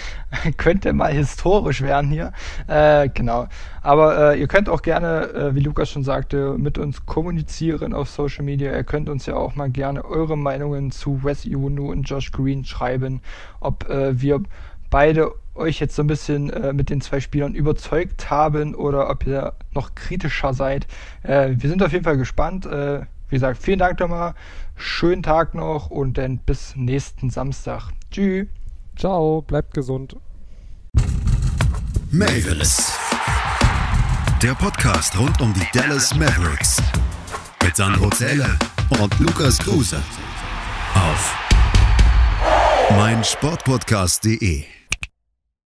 [0.58, 2.32] Könnte mal historisch werden hier.
[2.66, 3.48] Äh, genau.
[3.80, 8.72] Aber ihr könnt auch gerne, wie Lukas schon sagte, mit uns kommunizieren auf Social Media.
[8.74, 12.64] Ihr könnt uns ja auch mal gerne eure Meinungen zu Wes Iwunu und Josh Green
[12.64, 13.20] schreiben,
[13.60, 14.42] ob wir
[14.90, 19.26] beide euch jetzt so ein bisschen äh, mit den zwei Spielern überzeugt haben oder ob
[19.26, 20.86] ihr noch kritischer seid.
[21.22, 22.66] Äh, wir sind auf jeden Fall gespannt.
[22.66, 24.34] Äh, wie gesagt, vielen Dank nochmal.
[24.76, 27.90] Schönen Tag noch und dann bis nächsten Samstag.
[28.10, 28.46] Tschüss.
[28.96, 30.16] Ciao, bleibt gesund.
[32.10, 32.96] Mavis.
[34.42, 36.80] Der Podcast rund um die Dallas Mavericks.
[37.64, 38.56] Mit Sandro Zähler
[39.00, 39.96] und Lukas Kruse.
[40.94, 41.34] Auf
[42.90, 44.75] meinsportpodcast.de